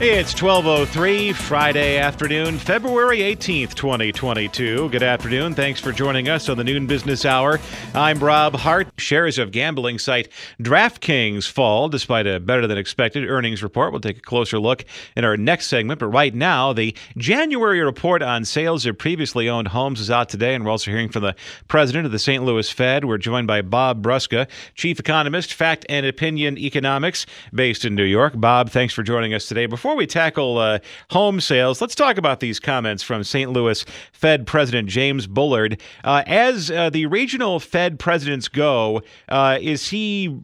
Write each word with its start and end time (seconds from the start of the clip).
It's 0.00 0.32
12:03 0.32 1.32
Friday 1.32 1.98
afternoon, 1.98 2.56
February 2.56 3.18
18th, 3.18 3.74
2022. 3.74 4.90
Good 4.90 5.02
afternoon. 5.02 5.54
Thanks 5.54 5.80
for 5.80 5.90
joining 5.90 6.28
us 6.28 6.48
on 6.48 6.56
the 6.56 6.62
Noon 6.62 6.86
Business 6.86 7.24
Hour. 7.24 7.58
I'm 7.94 8.20
Rob 8.20 8.54
Hart. 8.54 8.86
Shares 8.96 9.38
of 9.38 9.50
gambling 9.50 9.98
site 9.98 10.28
DraftKings 10.62 11.50
fall 11.50 11.88
despite 11.88 12.28
a 12.28 12.38
better 12.38 12.68
than 12.68 12.78
expected 12.78 13.28
earnings 13.28 13.60
report. 13.60 13.90
We'll 13.90 14.00
take 14.00 14.18
a 14.18 14.20
closer 14.20 14.60
look 14.60 14.84
in 15.16 15.24
our 15.24 15.36
next 15.36 15.66
segment, 15.66 15.98
but 15.98 16.06
right 16.06 16.32
now, 16.32 16.72
the 16.72 16.94
January 17.16 17.80
report 17.80 18.22
on 18.22 18.44
sales 18.44 18.86
of 18.86 18.98
previously 18.98 19.48
owned 19.48 19.66
homes 19.66 19.98
is 19.98 20.12
out 20.12 20.28
today, 20.28 20.54
and 20.54 20.64
we're 20.64 20.70
also 20.70 20.92
hearing 20.92 21.08
from 21.08 21.24
the 21.24 21.34
president 21.66 22.06
of 22.06 22.12
the 22.12 22.20
St. 22.20 22.44
Louis 22.44 22.70
Fed. 22.70 23.04
We're 23.04 23.18
joined 23.18 23.48
by 23.48 23.62
Bob 23.62 24.00
Brusca, 24.00 24.46
chief 24.76 25.00
economist, 25.00 25.52
fact 25.52 25.84
and 25.88 26.06
opinion 26.06 26.56
economics 26.56 27.26
based 27.52 27.84
in 27.84 27.96
New 27.96 28.04
York. 28.04 28.34
Bob, 28.36 28.70
thanks 28.70 28.94
for 28.94 29.02
joining 29.02 29.34
us 29.34 29.48
today. 29.48 29.66
Before 29.66 29.87
before 29.88 29.96
we 29.96 30.06
tackle 30.06 30.58
uh, 30.58 30.78
home 31.12 31.40
sales, 31.40 31.80
let's 31.80 31.94
talk 31.94 32.18
about 32.18 32.40
these 32.40 32.60
comments 32.60 33.02
from 33.02 33.24
St. 33.24 33.50
Louis 33.50 33.86
Fed 34.12 34.46
President 34.46 34.86
James 34.86 35.26
Bullard. 35.26 35.80
Uh, 36.04 36.22
as 36.26 36.70
uh, 36.70 36.90
the 36.90 37.06
regional 37.06 37.58
Fed 37.58 37.98
presidents 37.98 38.48
go, 38.48 39.00
uh, 39.30 39.56
is 39.62 39.88
he 39.88 40.38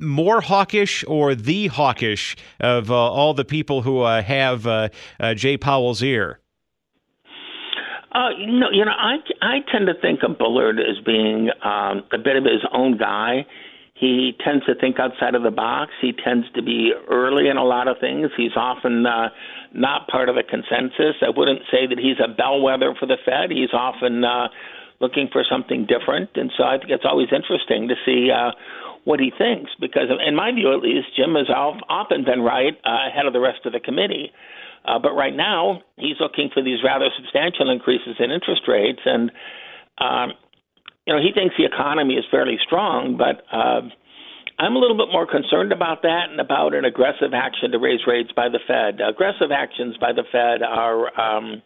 more 0.00 0.40
hawkish 0.40 1.04
or 1.06 1.36
the 1.36 1.68
hawkish 1.68 2.36
of 2.58 2.90
uh, 2.90 2.94
all 2.96 3.34
the 3.34 3.44
people 3.44 3.82
who 3.82 4.00
uh, 4.00 4.20
have 4.20 4.90
Jay 5.36 5.56
Powell's 5.56 6.02
ear? 6.02 6.40
Uh, 8.10 8.30
you 8.36 8.58
know, 8.58 8.66
you 8.72 8.84
know, 8.84 8.90
I 8.90 9.18
I 9.42 9.58
tend 9.70 9.86
to 9.86 9.94
think 9.94 10.24
of 10.24 10.38
Bullard 10.38 10.80
as 10.80 10.98
being 11.06 11.50
um, 11.62 12.02
a 12.12 12.18
bit 12.18 12.34
of 12.34 12.42
his 12.42 12.64
own 12.72 12.98
guy. 12.98 13.46
He 13.98 14.36
tends 14.44 14.64
to 14.66 14.74
think 14.76 15.00
outside 15.00 15.34
of 15.34 15.42
the 15.42 15.50
box. 15.50 15.90
He 16.00 16.12
tends 16.12 16.46
to 16.54 16.62
be 16.62 16.92
early 17.10 17.48
in 17.48 17.56
a 17.56 17.64
lot 17.64 17.88
of 17.88 17.96
things. 17.98 18.30
He's 18.36 18.54
often 18.54 19.04
uh, 19.04 19.30
not 19.74 20.06
part 20.06 20.28
of 20.28 20.36
the 20.36 20.44
consensus. 20.44 21.16
I 21.20 21.30
wouldn't 21.34 21.62
say 21.70 21.86
that 21.88 21.98
he's 21.98 22.22
a 22.22 22.32
bellwether 22.32 22.94
for 22.98 23.06
the 23.06 23.18
Fed. 23.24 23.50
He's 23.50 23.72
often 23.72 24.22
uh, 24.22 24.48
looking 25.00 25.28
for 25.32 25.42
something 25.50 25.86
different. 25.86 26.30
And 26.36 26.52
so 26.56 26.62
I 26.62 26.78
think 26.78 26.90
it's 26.90 27.04
always 27.04 27.28
interesting 27.34 27.88
to 27.88 27.94
see 28.06 28.30
uh, 28.30 28.52
what 29.02 29.18
he 29.18 29.32
thinks 29.36 29.72
because, 29.80 30.06
in 30.24 30.36
my 30.36 30.52
view 30.52 30.72
at 30.72 30.80
least, 30.80 31.08
Jim 31.16 31.34
has 31.34 31.50
often 31.50 32.24
been 32.24 32.42
right 32.42 32.78
uh, 32.86 33.08
ahead 33.10 33.26
of 33.26 33.32
the 33.32 33.40
rest 33.40 33.66
of 33.66 33.72
the 33.72 33.80
committee. 33.80 34.30
Uh, 34.84 34.98
but 34.98 35.12
right 35.12 35.34
now, 35.34 35.82
he's 35.96 36.16
looking 36.20 36.50
for 36.54 36.62
these 36.62 36.84
rather 36.84 37.10
substantial 37.16 37.68
increases 37.68 38.14
in 38.20 38.30
interest 38.30 38.62
rates. 38.68 39.00
And 39.04 39.32
um, 39.98 40.32
you 41.08 41.14
know, 41.14 41.22
he 41.22 41.32
thinks 41.32 41.54
the 41.56 41.64
economy 41.64 42.20
is 42.20 42.24
fairly 42.30 42.58
strong, 42.66 43.16
but 43.16 43.40
uh, 43.50 43.80
I'm 44.58 44.76
a 44.76 44.78
little 44.78 44.96
bit 44.96 45.08
more 45.10 45.26
concerned 45.26 45.72
about 45.72 46.02
that 46.02 46.28
and 46.28 46.38
about 46.38 46.74
an 46.74 46.84
aggressive 46.84 47.32
action 47.32 47.72
to 47.72 47.78
raise 47.78 48.00
rates 48.06 48.28
by 48.36 48.50
the 48.50 48.60
Fed. 48.68 49.00
Aggressive 49.00 49.48
actions 49.50 49.96
by 49.96 50.12
the 50.12 50.24
Fed 50.30 50.60
are 50.60 51.08
um, 51.18 51.62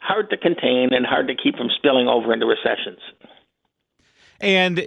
hard 0.00 0.30
to 0.30 0.36
contain 0.36 0.90
and 0.94 1.04
hard 1.04 1.26
to 1.26 1.34
keep 1.34 1.56
from 1.56 1.70
spilling 1.74 2.06
over 2.06 2.32
into 2.32 2.46
recessions. 2.46 3.02
And 4.42 4.84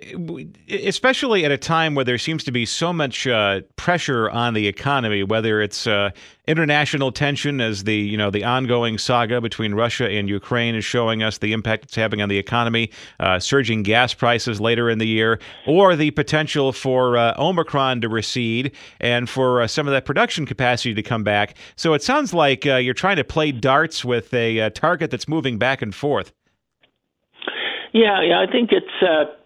especially 0.70 1.46
at 1.46 1.52
a 1.52 1.58
time 1.58 1.96
where 1.96 2.04
there 2.04 2.18
seems 2.18 2.44
to 2.44 2.52
be 2.52 2.66
so 2.66 2.92
much 2.92 3.26
uh, 3.26 3.62
pressure 3.78 4.30
on 4.30 4.54
the 4.54 4.68
economy, 4.68 5.24
whether 5.24 5.62
it's 5.62 5.88
uh, 5.88 6.10
international 6.46 7.14
tension 7.14 7.62
as 7.62 7.86
the 7.86 7.96
you 7.96 8.18
know 8.18 8.30
the 8.30 8.44
ongoing 8.44 8.98
saga 8.98 9.40
between 9.40 9.74
Russia 9.74 10.10
and 10.10 10.28
Ukraine 10.28 10.76
is 10.76 10.84
showing 10.84 11.24
us 11.24 11.38
the 11.38 11.54
impact 11.54 11.86
it's 11.86 11.96
having 11.96 12.22
on 12.22 12.28
the 12.28 12.38
economy, 12.38 12.92
uh, 13.22 13.40
surging 13.40 13.82
gas 13.82 14.14
prices 14.14 14.60
later 14.60 14.90
in 14.90 14.98
the 14.98 15.08
year, 15.08 15.40
or 15.66 15.96
the 15.96 16.12
potential 16.12 16.74
for 16.74 17.16
uh, 17.16 17.34
Omicron 17.38 18.02
to 18.02 18.10
recede 18.10 18.74
and 19.00 19.30
for 19.30 19.62
uh, 19.62 19.68
some 19.68 19.88
of 19.88 19.94
that 19.94 20.04
production 20.04 20.46
capacity 20.46 20.94
to 20.94 21.02
come 21.02 21.24
back. 21.24 21.56
So 21.78 21.94
it 21.94 22.04
sounds 22.04 22.34
like 22.34 22.68
uh, 22.68 22.76
you're 22.76 22.94
trying 22.94 23.16
to 23.16 23.24
play 23.24 23.54
darts 23.54 24.04
with 24.04 24.34
a 24.34 24.70
target 24.72 25.12
that's 25.12 25.30
moving 25.30 25.58
back 25.58 25.82
and 25.82 25.96
forth. 25.96 26.34
Yeah, 27.94 28.22
yeah, 28.22 28.42
I 28.42 28.52
think 28.52 28.74
it's 28.74 29.40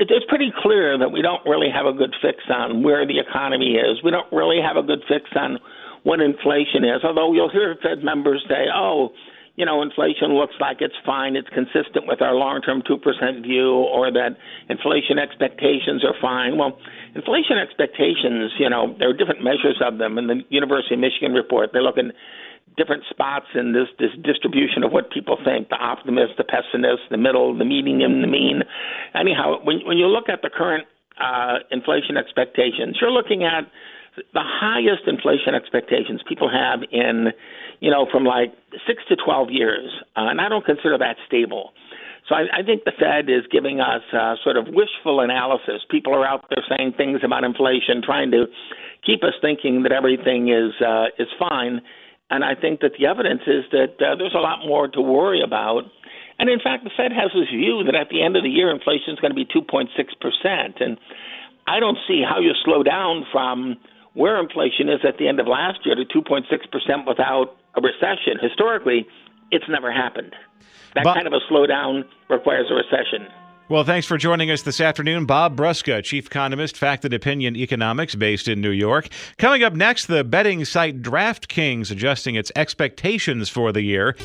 it's 0.00 0.26
pretty 0.28 0.52
clear 0.62 0.98
that 0.98 1.10
we 1.10 1.22
don't 1.22 1.44
really 1.46 1.70
have 1.70 1.86
a 1.86 1.92
good 1.92 2.14
fix 2.20 2.38
on 2.50 2.82
where 2.82 3.06
the 3.06 3.18
economy 3.18 3.74
is. 3.74 4.02
We 4.02 4.10
don't 4.10 4.30
really 4.32 4.60
have 4.60 4.76
a 4.76 4.82
good 4.82 5.02
fix 5.08 5.30
on 5.36 5.58
what 6.02 6.20
inflation 6.20 6.84
is. 6.84 7.02
Although 7.04 7.32
you'll 7.32 7.50
hear 7.50 7.76
Fed 7.82 8.02
members 8.04 8.44
say, 8.48 8.66
"Oh, 8.74 9.12
you 9.56 9.64
know, 9.64 9.82
inflation 9.82 10.34
looks 10.34 10.54
like 10.60 10.78
it's 10.80 10.96
fine. 11.06 11.36
It's 11.36 11.48
consistent 11.50 12.06
with 12.06 12.20
our 12.20 12.34
long-term 12.34 12.82
two 12.86 12.98
percent 12.98 13.42
view, 13.42 13.70
or 13.70 14.10
that 14.10 14.36
inflation 14.68 15.18
expectations 15.18 16.04
are 16.04 16.14
fine." 16.20 16.58
Well, 16.58 16.76
inflation 17.14 17.56
expectations, 17.58 18.52
you 18.58 18.68
know, 18.68 18.94
there 18.98 19.08
are 19.08 19.16
different 19.16 19.42
measures 19.42 19.80
of 19.80 19.98
them. 19.98 20.18
In 20.18 20.26
the 20.26 20.42
University 20.50 20.94
of 20.94 21.00
Michigan 21.00 21.32
report, 21.32 21.70
they 21.72 21.80
look 21.80 21.98
at 21.98 22.06
different 22.76 23.04
spots 23.10 23.46
in 23.54 23.72
this 23.72 23.88
this 23.98 24.10
distribution 24.22 24.82
of 24.82 24.92
what 24.92 25.10
people 25.10 25.38
think 25.44 25.68
the 25.68 25.76
optimist 25.76 26.34
the 26.38 26.44
pessimist 26.44 27.02
the 27.10 27.16
middle 27.16 27.56
the 27.56 27.64
median 27.64 28.20
the 28.20 28.26
mean. 28.26 28.62
Anyhow 29.14 29.60
when 29.62 29.80
when 29.86 29.98
you 29.98 30.06
look 30.06 30.28
at 30.28 30.42
the 30.42 30.50
current 30.50 30.86
uh, 31.20 31.58
inflation 31.70 32.16
expectations 32.16 32.98
you're 33.00 33.12
looking 33.12 33.44
at 33.44 33.70
the 34.16 34.42
highest 34.42 35.06
inflation 35.06 35.54
expectations 35.54 36.22
people 36.28 36.50
have 36.50 36.80
in 36.90 37.30
you 37.80 37.90
know 37.90 38.06
from 38.10 38.24
like 38.24 38.52
six 38.86 39.02
to 39.08 39.16
twelve 39.16 39.50
years 39.50 39.90
uh, 40.16 40.26
and 40.30 40.40
I 40.40 40.48
don't 40.48 40.64
consider 40.64 40.98
that 40.98 41.16
stable. 41.26 41.72
So 42.28 42.34
I, 42.34 42.60
I 42.60 42.62
think 42.64 42.84
the 42.84 42.92
Fed 42.98 43.28
is 43.28 43.44
giving 43.52 43.80
us 43.80 44.00
uh, 44.16 44.36
sort 44.42 44.56
of 44.56 44.64
wishful 44.68 45.20
analysis. 45.20 45.84
People 45.90 46.14
are 46.14 46.26
out 46.26 46.46
there 46.48 46.64
saying 46.72 46.94
things 46.96 47.20
about 47.22 47.44
inflation, 47.44 48.00
trying 48.02 48.30
to 48.30 48.46
keep 49.04 49.22
us 49.22 49.34
thinking 49.42 49.82
that 49.82 49.92
everything 49.92 50.48
is 50.48 50.72
uh, 50.80 51.12
is 51.18 51.28
fine 51.38 51.82
and 52.30 52.44
I 52.44 52.54
think 52.54 52.80
that 52.80 52.92
the 52.98 53.06
evidence 53.06 53.42
is 53.46 53.64
that 53.72 54.00
uh, 54.00 54.16
there's 54.16 54.34
a 54.34 54.40
lot 54.40 54.66
more 54.66 54.88
to 54.88 55.00
worry 55.00 55.42
about. 55.42 55.84
And 56.38 56.48
in 56.48 56.58
fact, 56.58 56.84
the 56.84 56.90
Fed 56.96 57.12
has 57.12 57.30
this 57.34 57.48
view 57.50 57.84
that 57.84 57.94
at 57.94 58.08
the 58.08 58.22
end 58.22 58.36
of 58.36 58.42
the 58.42 58.48
year, 58.48 58.70
inflation 58.70 59.14
is 59.14 59.20
going 59.20 59.30
to 59.30 59.38
be 59.38 59.46
2.6%. 59.46 60.82
And 60.82 60.98
I 61.66 61.80
don't 61.80 61.98
see 62.08 62.24
how 62.26 62.40
you 62.40 62.52
slow 62.64 62.82
down 62.82 63.24
from 63.30 63.76
where 64.14 64.40
inflation 64.40 64.88
is 64.88 65.00
at 65.06 65.18
the 65.18 65.28
end 65.28 65.38
of 65.38 65.46
last 65.46 65.84
year 65.84 65.94
to 65.94 66.04
2.6% 66.04 67.06
without 67.06 67.56
a 67.76 67.80
recession. 67.80 68.38
Historically, 68.40 69.06
it's 69.50 69.68
never 69.68 69.92
happened. 69.92 70.34
That 70.94 71.04
but, 71.04 71.14
kind 71.14 71.26
of 71.26 71.32
a 71.34 71.40
slowdown 71.50 72.04
requires 72.30 72.66
a 72.70 72.74
recession. 72.74 73.28
Well, 73.66 73.82
thanks 73.82 74.06
for 74.06 74.18
joining 74.18 74.50
us 74.50 74.60
this 74.60 74.78
afternoon. 74.78 75.24
Bob 75.24 75.56
Brusca, 75.56 76.04
Chief 76.04 76.26
Economist, 76.26 76.76
Fact 76.76 77.02
and 77.06 77.14
Opinion 77.14 77.56
Economics, 77.56 78.14
based 78.14 78.46
in 78.46 78.60
New 78.60 78.70
York. 78.70 79.08
Coming 79.38 79.62
up 79.62 79.72
next, 79.72 80.04
the 80.04 80.22
betting 80.22 80.66
site 80.66 81.00
DraftKings 81.00 81.90
adjusting 81.90 82.34
its 82.34 82.52
expectations 82.56 83.48
for 83.48 83.72
the 83.72 83.80
year. 83.80 84.16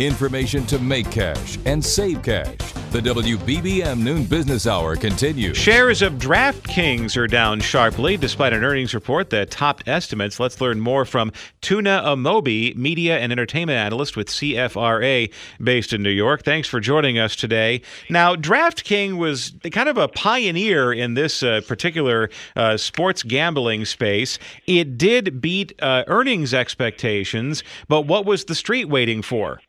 Information 0.00 0.66
to 0.66 0.80
make 0.80 1.08
cash 1.08 1.56
and 1.66 1.84
save 1.84 2.24
cash. 2.24 2.81
The 2.92 3.00
WBBM 3.00 4.00
Noon 4.00 4.24
Business 4.24 4.66
Hour 4.66 4.96
continues. 4.96 5.56
Shares 5.56 6.02
of 6.02 6.18
DraftKings 6.18 7.16
are 7.16 7.26
down 7.26 7.58
sharply 7.60 8.18
despite 8.18 8.52
an 8.52 8.62
earnings 8.62 8.92
report 8.92 9.30
that 9.30 9.50
topped 9.50 9.88
estimates. 9.88 10.38
Let's 10.38 10.60
learn 10.60 10.78
more 10.78 11.06
from 11.06 11.32
Tuna 11.62 12.02
Amobi, 12.04 12.76
media 12.76 13.18
and 13.18 13.32
entertainment 13.32 13.78
analyst 13.78 14.14
with 14.14 14.28
CFRA 14.28 15.32
based 15.64 15.94
in 15.94 16.02
New 16.02 16.10
York. 16.10 16.42
Thanks 16.42 16.68
for 16.68 16.80
joining 16.80 17.18
us 17.18 17.34
today. 17.34 17.80
Now, 18.10 18.36
DraftKings 18.36 19.16
was 19.16 19.54
kind 19.70 19.88
of 19.88 19.96
a 19.96 20.08
pioneer 20.08 20.92
in 20.92 21.14
this 21.14 21.42
uh, 21.42 21.62
particular 21.66 22.28
uh, 22.56 22.76
sports 22.76 23.22
gambling 23.22 23.86
space. 23.86 24.38
It 24.66 24.98
did 24.98 25.40
beat 25.40 25.72
uh, 25.80 26.04
earnings 26.08 26.52
expectations, 26.52 27.64
but 27.88 28.02
what 28.02 28.26
was 28.26 28.44
the 28.44 28.54
street 28.54 28.90
waiting 28.90 29.22
for? 29.22 29.62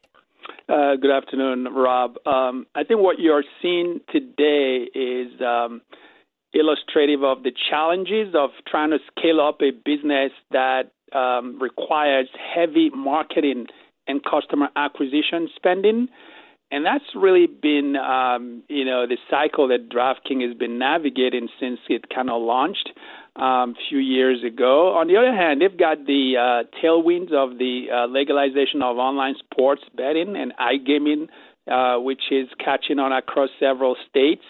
Uh, 0.70 0.96
good 0.96 1.12
afternoon, 1.12 1.66
Rob. 1.74 2.16
Um, 2.26 2.68
I 2.74 2.86
think 2.86 3.02
what 3.02 3.20
you're 3.20 3.44
seeing 3.62 4.00
today 4.10 4.88
is 4.96 5.42
um, 5.42 5.82
illustrative 6.54 7.22
of 7.24 7.44
the 7.44 7.52
challenges 7.70 8.34
of 8.34 8.52
trying 8.66 8.92
to 8.92 9.00
scale 9.12 9.42
up 9.42 9.62
a 9.62 9.72
business 9.72 10.32
that 10.52 10.92
um, 11.12 11.60
requires 11.62 12.30
heavy 12.56 12.90
marketing 12.92 13.68
and 14.08 14.22
customer 14.24 14.70
acquisition 14.76 15.50
spending. 15.56 16.08
And 16.72 16.86
that's 16.86 17.04
really 17.14 17.46
been, 17.46 17.98
um, 17.98 18.64
you 18.70 18.86
know, 18.86 19.06
the 19.06 19.18
cycle 19.30 19.68
that 19.68 19.90
DraftKings 19.90 20.48
has 20.48 20.58
been 20.58 20.80
navigating 20.80 21.50
since 21.60 21.80
it 21.90 22.06
kind 22.14 22.30
of 22.30 22.42
launched 22.42 22.90
um, 23.36 23.76
few 23.90 23.98
years 23.98 24.44
ago. 24.44 24.94
On 24.94 25.08
the 25.08 25.18
other 25.18 25.34
hand, 25.34 25.62
they've 25.62 25.78
got 25.78 26.06
the 26.06 26.36
uh, 26.38 26.78
tailwinds 26.84 27.34
of 27.34 27.58
the 27.58 27.86
uh, 27.92 28.08
legalization 28.08 28.82
of 28.82 28.98
online 28.98 29.36
sports 29.40 29.82
betting 29.96 30.36
and 30.36 30.54
iGaming, 30.58 31.28
uh, 31.70 32.00
which 32.00 32.22
is 32.32 32.48
catching 32.64 33.00
on 33.00 33.12
across 33.12 33.50
several 33.60 33.96
states. 34.10 34.44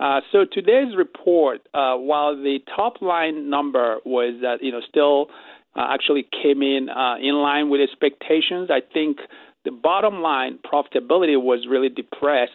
Uh, 0.00 0.20
so 0.30 0.44
today's 0.50 0.94
report, 0.96 1.60
uh, 1.74 1.94
while 1.96 2.36
the 2.36 2.58
top 2.76 3.02
line 3.02 3.50
number 3.50 3.96
was 4.04 4.38
that 4.42 4.62
you 4.62 4.70
know 4.70 4.80
still 4.88 5.26
uh, 5.74 5.86
actually 5.92 6.26
came 6.42 6.62
in 6.62 6.88
uh, 6.88 7.16
in 7.20 7.34
line 7.34 7.68
with 7.68 7.80
expectations, 7.80 8.70
I 8.70 8.80
think 8.92 9.18
the 9.64 9.72
bottom 9.72 10.20
line 10.20 10.58
profitability 10.64 11.40
was 11.40 11.66
really 11.68 11.88
depressed 11.88 12.52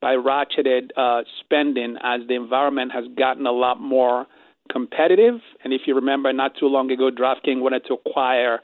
by 0.00 0.14
ratcheted 0.14 0.90
uh, 0.96 1.22
spending 1.40 1.96
as 2.02 2.20
the 2.28 2.34
environment 2.34 2.92
has 2.92 3.04
gotten 3.18 3.46
a 3.46 3.52
lot 3.52 3.80
more 3.80 4.26
competitive. 4.70 5.40
And 5.64 5.72
if 5.72 5.82
you 5.86 5.94
remember, 5.94 6.32
not 6.32 6.52
too 6.58 6.66
long 6.66 6.90
ago, 6.90 7.10
DraftKings 7.10 7.60
wanted 7.60 7.84
to 7.86 7.94
acquire 7.94 8.60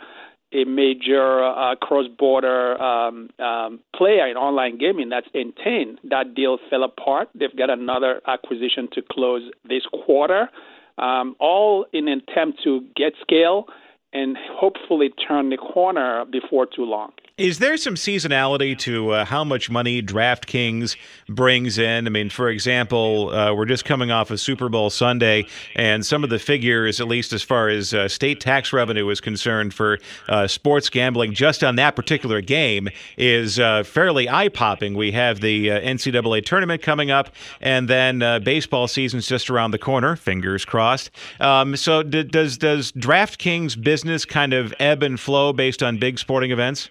a 0.52 0.64
major 0.64 1.42
uh, 1.44 1.74
cross-border 1.76 2.80
um, 2.80 3.28
um, 3.40 3.80
player 3.94 4.28
in 4.28 4.36
online 4.36 4.78
gaming. 4.78 5.08
That's 5.08 5.26
Entain. 5.34 5.96
That 6.04 6.34
deal 6.34 6.58
fell 6.70 6.84
apart. 6.84 7.28
They've 7.34 7.56
got 7.56 7.70
another 7.70 8.20
acquisition 8.26 8.88
to 8.92 9.02
close 9.10 9.50
this 9.68 9.82
quarter, 10.04 10.48
um, 10.96 11.34
all 11.40 11.86
in 11.92 12.06
an 12.06 12.22
attempt 12.28 12.62
to 12.64 12.82
get 12.94 13.14
scale 13.20 13.66
and 14.14 14.38
hopefully 14.52 15.10
turn 15.26 15.50
the 15.50 15.56
corner 15.56 16.24
before 16.24 16.66
too 16.66 16.84
long. 16.84 17.12
Is 17.36 17.58
there 17.58 17.76
some 17.76 17.96
seasonality 17.96 18.78
to 18.78 19.10
uh, 19.10 19.24
how 19.24 19.42
much 19.42 19.68
money 19.68 20.00
DraftKings 20.00 20.94
brings 21.28 21.78
in? 21.78 22.06
I 22.06 22.10
mean, 22.10 22.30
for 22.30 22.48
example, 22.48 23.30
uh, 23.30 23.52
we're 23.52 23.64
just 23.64 23.84
coming 23.84 24.12
off 24.12 24.30
of 24.30 24.38
Super 24.38 24.68
Bowl 24.68 24.88
Sunday, 24.88 25.46
and 25.74 26.06
some 26.06 26.22
of 26.22 26.30
the 26.30 26.38
figures, 26.38 27.00
at 27.00 27.08
least 27.08 27.32
as 27.32 27.42
far 27.42 27.68
as 27.68 27.92
uh, 27.92 28.06
state 28.06 28.38
tax 28.38 28.72
revenue 28.72 29.08
is 29.08 29.20
concerned 29.20 29.74
for 29.74 29.98
uh, 30.28 30.46
sports 30.46 30.88
gambling 30.88 31.34
just 31.34 31.64
on 31.64 31.74
that 31.74 31.96
particular 31.96 32.40
game, 32.40 32.88
is 33.16 33.58
uh, 33.58 33.82
fairly 33.82 34.28
eye 34.28 34.48
popping. 34.48 34.94
We 34.94 35.10
have 35.10 35.40
the 35.40 35.72
uh, 35.72 35.80
NCAA 35.80 36.44
tournament 36.46 36.82
coming 36.82 37.10
up, 37.10 37.30
and 37.60 37.88
then 37.88 38.44
baseball 38.44 38.86
season's 38.86 39.26
just 39.26 39.50
around 39.50 39.72
the 39.72 39.78
corner, 39.78 40.14
fingers 40.14 40.64
crossed. 40.64 41.10
Um, 41.40 41.74
so, 41.74 42.04
d- 42.04 42.22
does, 42.22 42.58
does 42.58 42.92
DraftKings 42.92 43.82
business 43.82 44.03
kind 44.28 44.52
of 44.52 44.72
ebb 44.78 45.02
and 45.02 45.18
flow 45.18 45.52
based 45.52 45.82
on 45.82 45.98
big 45.98 46.18
sporting 46.18 46.50
events? 46.50 46.90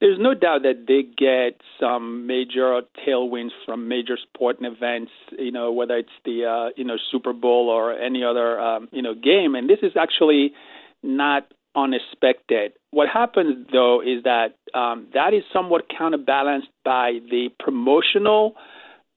There's 0.00 0.18
no 0.20 0.34
doubt 0.34 0.62
that 0.62 0.84
they 0.86 1.02
get 1.02 1.60
some 1.80 2.26
major 2.26 2.82
tailwinds 3.06 3.52
from 3.64 3.88
major 3.88 4.18
sporting 4.22 4.66
events, 4.66 5.10
you 5.38 5.50
know, 5.50 5.72
whether 5.72 5.96
it's 5.96 6.10
the 6.24 6.44
uh, 6.44 6.70
you 6.76 6.84
know 6.84 6.96
Super 7.10 7.32
Bowl 7.32 7.70
or 7.70 7.94
any 7.94 8.22
other 8.22 8.60
um, 8.60 8.88
you 8.92 9.00
know 9.00 9.14
game, 9.14 9.54
and 9.54 9.70
this 9.70 9.78
is 9.82 9.92
actually 9.98 10.52
not 11.02 11.46
unexpected. 11.74 12.72
What 12.90 13.08
happens 13.08 13.66
though 13.72 14.02
is 14.02 14.24
that 14.24 14.56
um, 14.74 15.06
that 15.14 15.32
is 15.32 15.44
somewhat 15.50 15.86
counterbalanced 15.88 16.68
by 16.84 17.20
the 17.30 17.48
promotional 17.58 18.54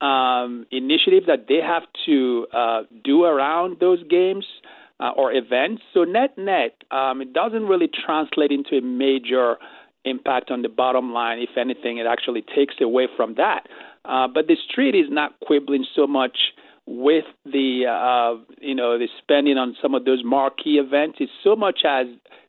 um, 0.02 0.66
initiative 0.72 1.24
that 1.28 1.48
they 1.48 1.60
have 1.62 1.84
to 2.06 2.48
uh, 2.54 2.82
do 3.04 3.24
around 3.24 3.78
those 3.80 4.02
games. 4.10 4.46
Uh, 5.02 5.12
or 5.16 5.32
events. 5.32 5.82
So 5.94 6.04
net 6.04 6.38
net, 6.38 6.76
um, 6.92 7.22
it 7.22 7.32
doesn't 7.32 7.68
really 7.68 7.88
translate 7.88 8.52
into 8.52 8.76
a 8.76 8.82
major 8.82 9.56
impact 10.04 10.52
on 10.52 10.62
the 10.62 10.68
bottom 10.68 11.14
line. 11.14 11.40
If 11.40 11.58
anything, 11.58 12.00
it 12.00 12.06
actually 12.06 12.42
takes 12.42 12.76
away 12.82 13.08
from 13.16 13.36
that. 13.36 13.68
Uh, 14.06 14.28
but 14.28 14.48
the 14.48 14.58
street 14.70 14.96
is 14.96 15.08
not 15.10 15.40
quibbling 15.40 15.86
so 15.96 16.08
much 16.08 16.38
with 16.86 17.26
the 17.46 17.86
uh, 17.86 18.44
you 18.60 18.74
know 18.74 18.98
the 18.98 19.08
spending 19.22 19.58
on 19.58 19.76
some 19.82 19.94
of 19.94 20.06
those 20.06 20.24
marquee 20.24 20.80
events. 20.80 21.18
It's 21.20 21.32
so 21.44 21.56
much 21.56 21.82
as 21.88 22.08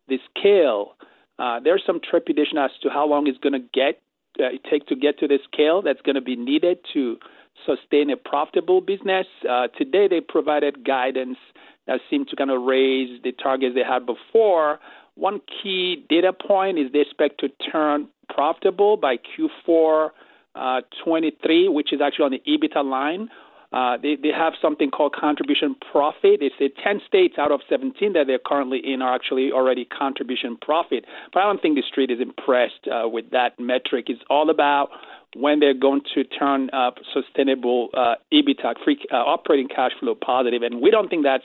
the 0.08 0.18
scale. 0.30 0.94
Uh, 1.38 1.60
there's 1.62 1.82
some 1.86 2.00
trepidation 2.00 2.58
as 2.58 2.70
to 2.82 2.88
how 2.88 3.06
long 3.06 3.26
it's 3.26 3.38
going 3.38 3.52
to 3.52 3.66
get 3.72 4.00
uh, 4.38 4.54
it 4.54 4.62
take 4.68 4.86
to 4.86 4.96
get 4.96 5.18
to 5.18 5.28
the 5.28 5.38
scale 5.52 5.82
that's 5.82 6.00
going 6.02 6.14
to 6.14 6.22
be 6.22 6.36
needed 6.36 6.78
to 6.94 7.18
sustain 7.66 8.10
a 8.10 8.16
profitable 8.16 8.80
business. 8.80 9.26
Uh, 9.48 9.68
today, 9.76 10.08
they 10.08 10.20
provided 10.20 10.84
guidance 10.86 11.38
that 11.86 12.00
seemed 12.08 12.28
to 12.28 12.36
kind 12.36 12.50
of 12.50 12.62
raise 12.62 13.20
the 13.22 13.32
targets 13.32 13.74
they 13.74 13.82
had 13.82 14.06
before 14.06 14.78
one 15.20 15.40
key 15.62 16.04
data 16.08 16.32
point 16.32 16.78
is 16.78 16.90
they 16.92 17.00
expect 17.00 17.40
to 17.40 17.48
turn 17.70 18.08
profitable 18.34 18.96
by 18.96 19.16
Q4 19.18 20.10
uh, 20.54 20.80
23, 21.04 21.68
which 21.68 21.92
is 21.92 22.00
actually 22.00 22.24
on 22.24 22.32
the 22.32 22.42
EBITDA 22.48 22.84
line. 22.84 23.28
Uh, 23.72 23.96
they, 24.02 24.16
they 24.16 24.30
have 24.36 24.54
something 24.60 24.90
called 24.90 25.14
contribution 25.14 25.76
profit. 25.92 26.40
They 26.40 26.50
say 26.58 26.72
10 26.82 27.02
states 27.06 27.34
out 27.38 27.52
of 27.52 27.60
17 27.68 28.14
that 28.14 28.26
they're 28.26 28.40
currently 28.44 28.80
in 28.82 29.00
are 29.00 29.14
actually 29.14 29.52
already 29.52 29.84
contribution 29.84 30.56
profit. 30.60 31.04
But 31.32 31.40
I 31.40 31.42
don't 31.44 31.62
think 31.62 31.76
the 31.76 31.84
street 31.88 32.10
is 32.10 32.20
impressed 32.20 32.88
uh, 32.90 33.08
with 33.08 33.30
that 33.30 33.60
metric. 33.60 34.06
It's 34.08 34.22
all 34.28 34.50
about 34.50 34.88
when 35.36 35.60
they're 35.60 35.74
going 35.74 36.02
to 36.14 36.24
turn 36.24 36.70
up 36.72 36.96
sustainable 37.12 37.88
uh, 37.94 38.14
EBITDA, 38.32 38.74
free 38.84 38.98
uh, 39.12 39.16
operating 39.16 39.68
cash 39.68 39.92
flow 40.00 40.14
positive, 40.14 40.62
and 40.62 40.80
we 40.80 40.90
don't 40.90 41.08
think 41.08 41.24
that's 41.24 41.44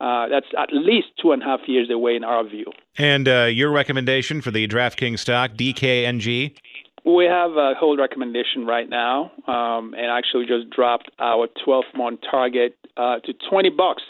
uh, 0.00 0.28
that's 0.28 0.46
at 0.58 0.68
least 0.72 1.08
two 1.20 1.32
and 1.32 1.42
a 1.42 1.44
half 1.46 1.60
years 1.66 1.90
away 1.90 2.16
in 2.16 2.22
our 2.24 2.46
view. 2.46 2.66
And 2.98 3.26
uh, 3.26 3.44
your 3.44 3.70
recommendation 3.70 4.42
for 4.42 4.50
the 4.50 4.68
DraftKings 4.68 5.20
stock, 5.20 5.52
DKNG? 5.52 6.54
We 7.04 7.24
have 7.24 7.52
a 7.52 7.74
hold 7.78 7.98
recommendation 7.98 8.66
right 8.66 8.88
now, 8.88 9.30
um, 9.46 9.94
and 9.94 10.06
actually 10.10 10.44
just 10.46 10.68
dropped 10.70 11.08
our 11.18 11.48
12 11.64 11.84
month 11.94 12.20
target 12.28 12.76
uh, 12.96 13.20
to 13.20 13.32
20 13.48 13.70
bucks. 13.70 14.02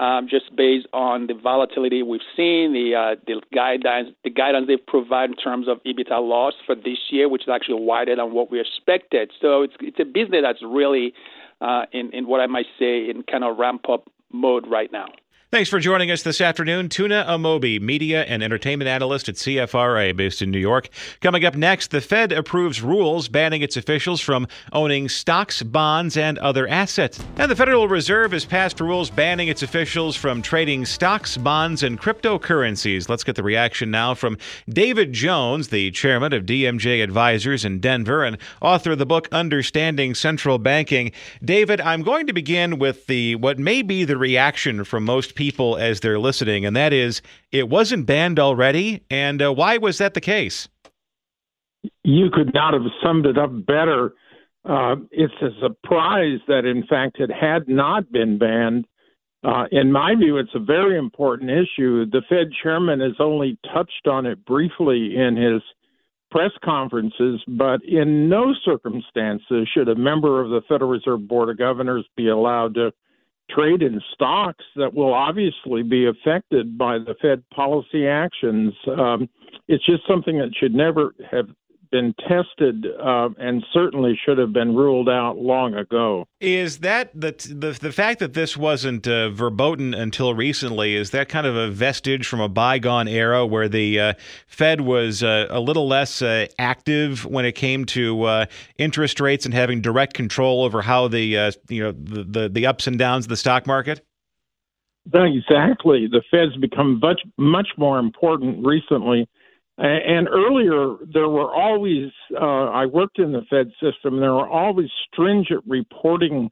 Um, 0.00 0.28
just 0.30 0.56
based 0.56 0.86
on 0.94 1.26
the 1.26 1.34
volatility 1.34 2.02
we've 2.02 2.22
seen, 2.34 2.72
the 2.72 2.94
uh, 2.96 3.16
the 3.26 3.42
guidance 3.54 4.08
the 4.24 4.30
guidance 4.30 4.66
they've 4.66 4.86
provided 4.86 5.32
in 5.32 5.36
terms 5.36 5.68
of 5.68 5.76
EBITDA 5.84 6.26
loss 6.26 6.54
for 6.64 6.74
this 6.74 6.96
year, 7.10 7.28
which 7.28 7.42
is 7.42 7.48
actually 7.50 7.82
wider 7.84 8.16
than 8.16 8.32
what 8.32 8.50
we 8.50 8.58
expected. 8.60 9.30
So 9.42 9.60
it's 9.60 9.74
it's 9.80 10.00
a 10.00 10.06
business 10.06 10.40
that's 10.42 10.62
really 10.62 11.12
uh, 11.60 11.84
in 11.92 12.14
in 12.14 12.26
what 12.26 12.40
I 12.40 12.46
might 12.46 12.64
say 12.78 13.10
in 13.10 13.24
kind 13.24 13.44
of 13.44 13.58
ramp 13.58 13.90
up 13.90 14.08
mode 14.32 14.66
right 14.66 14.90
now. 14.90 15.08
Thanks 15.52 15.68
for 15.68 15.80
joining 15.80 16.12
us 16.12 16.22
this 16.22 16.40
afternoon. 16.40 16.88
Tuna 16.88 17.24
Amobi, 17.26 17.80
media 17.80 18.22
and 18.22 18.40
entertainment 18.40 18.88
analyst 18.88 19.28
at 19.28 19.34
CFRA, 19.34 20.16
based 20.16 20.42
in 20.42 20.52
New 20.52 20.60
York. 20.60 20.88
Coming 21.20 21.44
up 21.44 21.56
next, 21.56 21.90
the 21.90 22.00
Fed 22.00 22.30
approves 22.30 22.82
rules 22.82 23.26
banning 23.26 23.60
its 23.60 23.76
officials 23.76 24.20
from 24.20 24.46
owning 24.72 25.08
stocks, 25.08 25.60
bonds, 25.64 26.16
and 26.16 26.38
other 26.38 26.68
assets. 26.68 27.18
And 27.36 27.50
the 27.50 27.56
Federal 27.56 27.88
Reserve 27.88 28.30
has 28.30 28.44
passed 28.44 28.78
rules 28.78 29.10
banning 29.10 29.48
its 29.48 29.64
officials 29.64 30.14
from 30.14 30.40
trading 30.40 30.86
stocks, 30.86 31.36
bonds, 31.36 31.82
and 31.82 32.00
cryptocurrencies. 32.00 33.08
Let's 33.08 33.24
get 33.24 33.34
the 33.34 33.42
reaction 33.42 33.90
now 33.90 34.14
from 34.14 34.38
David 34.68 35.12
Jones, 35.12 35.70
the 35.70 35.90
chairman 35.90 36.32
of 36.32 36.46
DMJ 36.46 37.02
Advisors 37.02 37.64
in 37.64 37.80
Denver 37.80 38.22
and 38.22 38.38
author 38.62 38.92
of 38.92 38.98
the 38.98 39.06
book 39.06 39.26
Understanding 39.32 40.14
Central 40.14 40.58
Banking. 40.58 41.10
David, 41.44 41.80
I'm 41.80 42.04
going 42.04 42.28
to 42.28 42.32
begin 42.32 42.78
with 42.78 43.08
the 43.08 43.34
what 43.34 43.58
may 43.58 43.82
be 43.82 44.04
the 44.04 44.16
reaction 44.16 44.84
from 44.84 45.04
most 45.04 45.34
people 45.34 45.39
as 45.76 46.00
they're 46.00 46.18
listening, 46.18 46.64
and 46.64 46.76
that 46.76 46.92
is 46.92 47.22
it 47.50 47.68
wasn't 47.68 48.06
banned 48.06 48.38
already. 48.38 49.02
And 49.10 49.42
uh, 49.42 49.52
why 49.52 49.78
was 49.78 49.98
that 49.98 50.14
the 50.14 50.20
case? 50.20 50.68
You 52.04 52.30
could 52.30 52.52
not 52.52 52.74
have 52.74 52.82
summed 53.02 53.26
it 53.26 53.38
up 53.38 53.50
better. 53.66 54.14
Uh, 54.64 54.96
it's 55.10 55.34
a 55.40 55.50
surprise 55.60 56.38
that, 56.46 56.64
in 56.64 56.86
fact, 56.86 57.18
it 57.18 57.30
had 57.30 57.68
not 57.68 58.12
been 58.12 58.38
banned. 58.38 58.86
Uh, 59.42 59.64
in 59.72 59.90
my 59.90 60.14
view, 60.14 60.36
it's 60.36 60.54
a 60.54 60.58
very 60.58 60.98
important 60.98 61.50
issue. 61.50 62.04
The 62.04 62.22
Fed 62.28 62.48
chairman 62.62 63.00
has 63.00 63.14
only 63.18 63.58
touched 63.72 64.06
on 64.06 64.26
it 64.26 64.44
briefly 64.44 65.16
in 65.16 65.36
his 65.36 65.62
press 66.30 66.50
conferences, 66.62 67.42
but 67.48 67.82
in 67.84 68.28
no 68.28 68.54
circumstances 68.64 69.68
should 69.72 69.88
a 69.88 69.94
member 69.94 70.42
of 70.42 70.50
the 70.50 70.60
Federal 70.68 70.90
Reserve 70.90 71.26
Board 71.26 71.48
of 71.48 71.58
Governors 71.58 72.06
be 72.16 72.28
allowed 72.28 72.74
to 72.74 72.92
trade 73.54 73.82
in 73.82 74.00
stocks 74.14 74.64
that 74.76 74.92
will 74.92 75.12
obviously 75.12 75.82
be 75.82 76.06
affected 76.06 76.76
by 76.78 76.98
the 76.98 77.14
Fed 77.20 77.42
policy 77.50 78.06
actions. 78.06 78.72
Um, 78.86 79.28
it's 79.68 79.84
just 79.84 80.06
something 80.08 80.38
that 80.38 80.50
should 80.58 80.74
never 80.74 81.14
have 81.30 81.48
been 81.90 82.14
tested 82.28 82.86
uh, 83.02 83.28
and 83.38 83.64
certainly 83.72 84.18
should 84.24 84.38
have 84.38 84.52
been 84.52 84.74
ruled 84.74 85.08
out 85.08 85.38
long 85.38 85.74
ago. 85.74 86.26
Is 86.40 86.78
that 86.78 87.10
the 87.18 87.32
the, 87.54 87.78
the 87.80 87.92
fact 87.92 88.20
that 88.20 88.34
this 88.34 88.56
wasn't 88.56 89.06
uh, 89.06 89.30
verboten 89.30 89.94
until 89.94 90.34
recently? 90.34 90.96
Is 90.96 91.10
that 91.10 91.28
kind 91.28 91.46
of 91.46 91.56
a 91.56 91.70
vestige 91.70 92.26
from 92.26 92.40
a 92.40 92.48
bygone 92.48 93.08
era 93.08 93.46
where 93.46 93.68
the 93.68 94.00
uh, 94.00 94.12
Fed 94.46 94.80
was 94.80 95.22
uh, 95.22 95.46
a 95.50 95.60
little 95.60 95.88
less 95.88 96.22
uh, 96.22 96.46
active 96.58 97.24
when 97.24 97.44
it 97.44 97.52
came 97.52 97.84
to 97.86 98.22
uh, 98.22 98.46
interest 98.78 99.20
rates 99.20 99.44
and 99.44 99.54
having 99.54 99.80
direct 99.80 100.14
control 100.14 100.64
over 100.64 100.82
how 100.82 101.08
the 101.08 101.52
you 101.68 101.82
know 101.82 101.92
the, 101.92 102.24
the 102.24 102.48
the 102.48 102.66
ups 102.66 102.86
and 102.86 102.98
downs 102.98 103.24
of 103.26 103.28
the 103.28 103.36
stock 103.36 103.66
market? 103.66 104.04
Exactly. 105.12 106.06
The 106.06 106.22
Fed's 106.30 106.56
become 106.56 107.00
much 107.00 107.22
much 107.36 107.68
more 107.76 107.98
important 107.98 108.64
recently. 108.64 109.28
And 109.82 110.28
earlier, 110.28 110.96
there 111.10 111.28
were 111.28 111.50
always, 111.50 112.10
uh, 112.38 112.66
I 112.66 112.84
worked 112.84 113.18
in 113.18 113.32
the 113.32 113.40
Fed 113.48 113.70
system, 113.80 114.20
there 114.20 114.34
were 114.34 114.48
always 114.48 114.90
stringent 115.10 115.64
reporting 115.66 116.50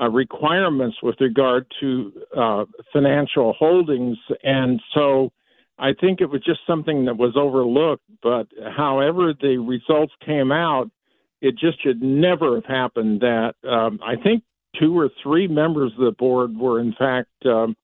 uh, 0.00 0.10
requirements 0.10 0.98
with 1.02 1.16
regard 1.18 1.66
to 1.80 2.12
uh, 2.36 2.64
financial 2.92 3.54
holdings. 3.58 4.18
And 4.42 4.80
so 4.94 5.32
I 5.78 5.92
think 5.98 6.20
it 6.20 6.28
was 6.28 6.44
just 6.44 6.60
something 6.66 7.06
that 7.06 7.16
was 7.16 7.36
overlooked. 7.36 8.04
But 8.22 8.48
however 8.76 9.32
the 9.40 9.56
results 9.56 10.12
came 10.24 10.52
out, 10.52 10.90
it 11.40 11.54
just 11.58 11.82
should 11.82 12.02
never 12.02 12.56
have 12.56 12.66
happened 12.66 13.20
that 13.20 13.54
um, 13.66 13.98
I 14.04 14.16
think 14.22 14.42
two 14.78 14.98
or 14.98 15.08
three 15.22 15.48
members 15.48 15.92
of 15.98 16.04
the 16.04 16.12
board 16.12 16.54
were, 16.54 16.80
in 16.80 16.92
fact, 16.98 17.30
um, 17.46 17.76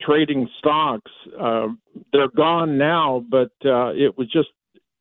trading 0.00 0.48
stocks. 0.58 1.10
Uh, 1.38 1.68
they're 2.12 2.28
gone 2.28 2.78
now, 2.78 3.24
but 3.28 3.50
uh, 3.64 3.92
it 3.94 4.16
was 4.18 4.28
just 4.30 4.48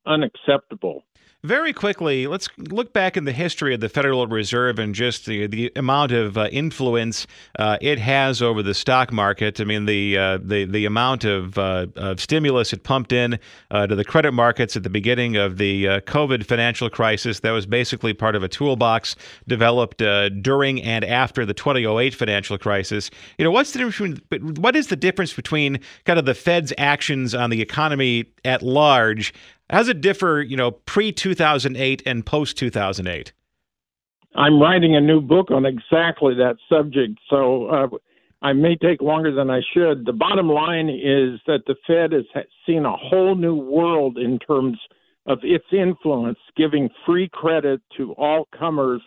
unacceptable. 0.05 1.03
Very 1.45 1.73
quickly, 1.73 2.25
let's 2.25 2.49
look 2.57 2.91
back 2.91 3.15
in 3.15 3.25
the 3.25 3.31
history 3.31 3.75
of 3.75 3.79
the 3.79 3.87
Federal 3.87 4.25
Reserve 4.25 4.79
and 4.79 4.95
just 4.95 5.27
the, 5.27 5.45
the 5.45 5.71
amount 5.75 6.11
of 6.11 6.39
uh, 6.39 6.47
influence 6.51 7.27
uh, 7.59 7.77
it 7.81 7.99
has 7.99 8.41
over 8.41 8.63
the 8.63 8.73
stock 8.73 9.13
market. 9.13 9.61
I 9.61 9.63
mean, 9.63 9.85
the 9.85 10.17
uh, 10.17 10.39
the 10.41 10.65
the 10.65 10.85
amount 10.85 11.23
of, 11.23 11.55
uh, 11.59 11.85
of 11.97 12.19
stimulus 12.19 12.73
it 12.73 12.81
pumped 12.83 13.11
in 13.11 13.37
uh, 13.69 13.85
to 13.85 13.95
the 13.95 14.03
credit 14.03 14.31
markets 14.31 14.75
at 14.75 14.81
the 14.81 14.89
beginning 14.89 15.35
of 15.35 15.57
the 15.57 15.87
uh, 15.87 15.99
COVID 16.01 16.47
financial 16.47 16.89
crisis. 16.89 17.41
That 17.41 17.51
was 17.51 17.67
basically 17.67 18.15
part 18.15 18.35
of 18.35 18.41
a 18.41 18.47
toolbox 18.47 19.15
developed 19.47 19.99
during 20.41 20.81
and 20.81 21.05
after 21.05 21.45
the 21.45 21.53
2008 21.53 22.15
financial 22.15 22.57
crisis. 22.57 23.11
You 23.37 23.45
know, 23.45 23.51
what's 23.51 23.71
the 23.71 23.79
difference? 23.87 24.19
Between, 24.29 24.55
what 24.55 24.75
is 24.75 24.87
the 24.87 24.95
difference 24.95 25.33
between 25.33 25.79
kind 26.05 26.17
of 26.17 26.25
the 26.25 26.33
Fed's 26.33 26.73
actions 26.79 27.35
on 27.35 27.51
the 27.51 27.61
economy 27.61 28.25
at 28.43 28.63
large 28.63 29.31
how 29.69 29.79
does 29.79 29.89
it 29.89 30.01
differ, 30.01 30.41
you 30.41 30.57
know, 30.57 30.71
pre 30.71 31.11
2008 31.11 32.03
and 32.05 32.25
post 32.25 32.57
2008? 32.57 33.33
I'm 34.35 34.61
writing 34.61 34.95
a 34.95 35.01
new 35.01 35.21
book 35.21 35.49
on 35.49 35.65
exactly 35.65 36.35
that 36.35 36.57
subject, 36.69 37.19
so 37.29 37.67
uh, 37.67 37.87
I 38.41 38.53
may 38.53 38.75
take 38.75 39.01
longer 39.01 39.33
than 39.33 39.49
I 39.49 39.61
should. 39.73 40.05
The 40.05 40.13
bottom 40.13 40.49
line 40.49 40.89
is 40.89 41.39
that 41.47 41.63
the 41.65 41.75
Fed 41.87 42.11
has 42.11 42.25
seen 42.65 42.85
a 42.85 42.95
whole 42.95 43.35
new 43.35 43.55
world 43.55 44.17
in 44.17 44.37
terms 44.39 44.77
of 45.25 45.39
its 45.41 45.65
influence, 45.71 46.37
giving 46.55 46.89
free 47.05 47.29
credit 47.31 47.81
to 47.97 48.11
all 48.13 48.47
comers. 48.57 49.01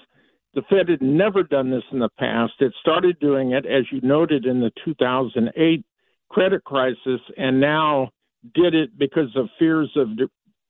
The 0.55 0.63
Fed 0.63 0.89
had 0.89 1.03
never 1.03 1.43
done 1.43 1.71
this 1.71 1.85
in 1.93 1.99
the 1.99 2.09
past. 2.19 2.55
It 2.61 2.73
started 2.81 3.21
doing 3.21 3.53
it, 3.53 3.67
as 3.67 3.85
you 3.93 4.01
noted, 4.01 4.47
in 4.47 4.61
the 4.61 4.73
2008 4.85 5.85
credit 6.31 6.65
crisis, 6.65 7.21
and 7.37 7.61
now 7.61 8.11
did 8.55 8.75
it 8.75 8.99
because 8.99 9.31
of 9.37 9.49
fears 9.59 9.91
of 9.95 10.09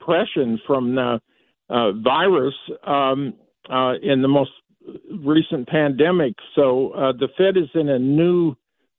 depression 0.08 0.60
from 0.66 0.94
the 0.94 1.20
uh, 1.70 1.92
virus 1.92 2.54
um, 2.86 3.34
uh, 3.70 3.94
in 4.02 4.22
the 4.22 4.28
most 4.28 4.50
recent 5.20 5.68
pandemic. 5.68 6.34
So 6.54 6.90
uh, 6.90 7.12
the 7.12 7.28
Fed 7.36 7.56
is 7.56 7.68
in 7.74 7.88
a 7.88 7.98
new 7.98 8.54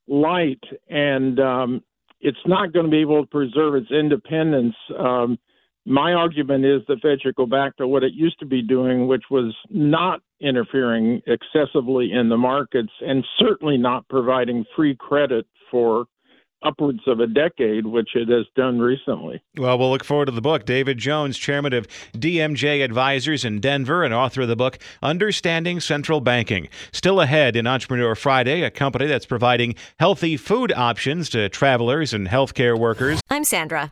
light, 0.08 0.62
and 0.90 1.40
um, 1.40 1.84
it's 2.22 2.38
not 2.46 2.74
going 2.74 2.86
to 2.86 2.92
be 2.92 3.02
able 3.02 3.24
to 3.24 3.30
preserve 3.30 3.76
its 3.76 3.92
independence. 3.92 4.76
Um, 4.98 5.40
my 5.86 6.14
argument 6.14 6.66
is 6.66 6.82
the 6.88 6.98
Fed 7.02 7.20
should 7.24 7.36
go 7.36 7.48
back 7.48 7.76
to 7.78 7.88
what 7.88 8.04
it 8.04 8.14
used 8.14 8.40
to 8.40 8.46
be 8.46 8.62
doing, 8.62 9.08
which 9.08 9.24
was 9.32 9.56
not 9.70 10.22
interfering 10.40 11.22
excessively 11.26 12.12
in 12.12 12.30
the 12.30 12.38
markets 12.38 12.92
and 13.02 13.26
certainly 13.40 13.78
not 13.78 14.08
providing 14.10 14.66
free 14.76 14.96
credit 14.96 15.48
for 15.72 16.06
upwards 16.64 17.02
of 17.08 17.20
a 17.20 17.28
decade, 17.28 17.86
which 17.86 18.10
it 18.16 18.30
has 18.30 18.46
done 18.56 18.80
recently. 18.80 19.42
Well, 19.58 19.78
we'll 19.78 19.92
look 19.92 20.04
forward 20.04 20.26
to 20.26 20.32
the 20.32 20.42
book. 20.42 20.66
David 20.66 20.98
Jones, 20.98 21.38
chairman 21.38 21.74
of 21.74 21.88
DMJ 22.14 22.84
Advisors 22.84 23.46
in 23.46 23.60
Denver 23.60 24.04
and 24.04 24.14
author 24.14 24.42
of 24.42 24.48
the 24.48 24.56
book 24.56 24.80
Understanding 25.02 25.80
Central 25.80 26.22
Banking. 26.22 26.68
Still 26.92 27.22
ahead 27.22 27.56
in 27.56 27.68
Entrepreneur 27.68 28.16
Friday, 28.16 28.62
a 28.62 28.72
company 28.72 29.06
that's 29.06 29.26
providing 29.26 29.76
healthy 30.00 30.38
food 30.38 30.72
options 30.74 31.30
to 31.30 31.50
travelers 31.50 32.14
and 32.14 32.28
healthcare 32.28 32.78
workers. 32.78 33.20
I'm 33.30 33.44
Sandra, 33.44 33.92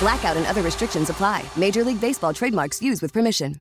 Blackout 0.00 0.36
and 0.36 0.46
other 0.46 0.62
restrictions 0.62 1.10
apply. 1.10 1.44
Major 1.56 1.84
League 1.84 2.00
Baseball 2.00 2.34
trademarks 2.34 2.82
used 2.82 3.02
with 3.02 3.12
permission. 3.12 3.56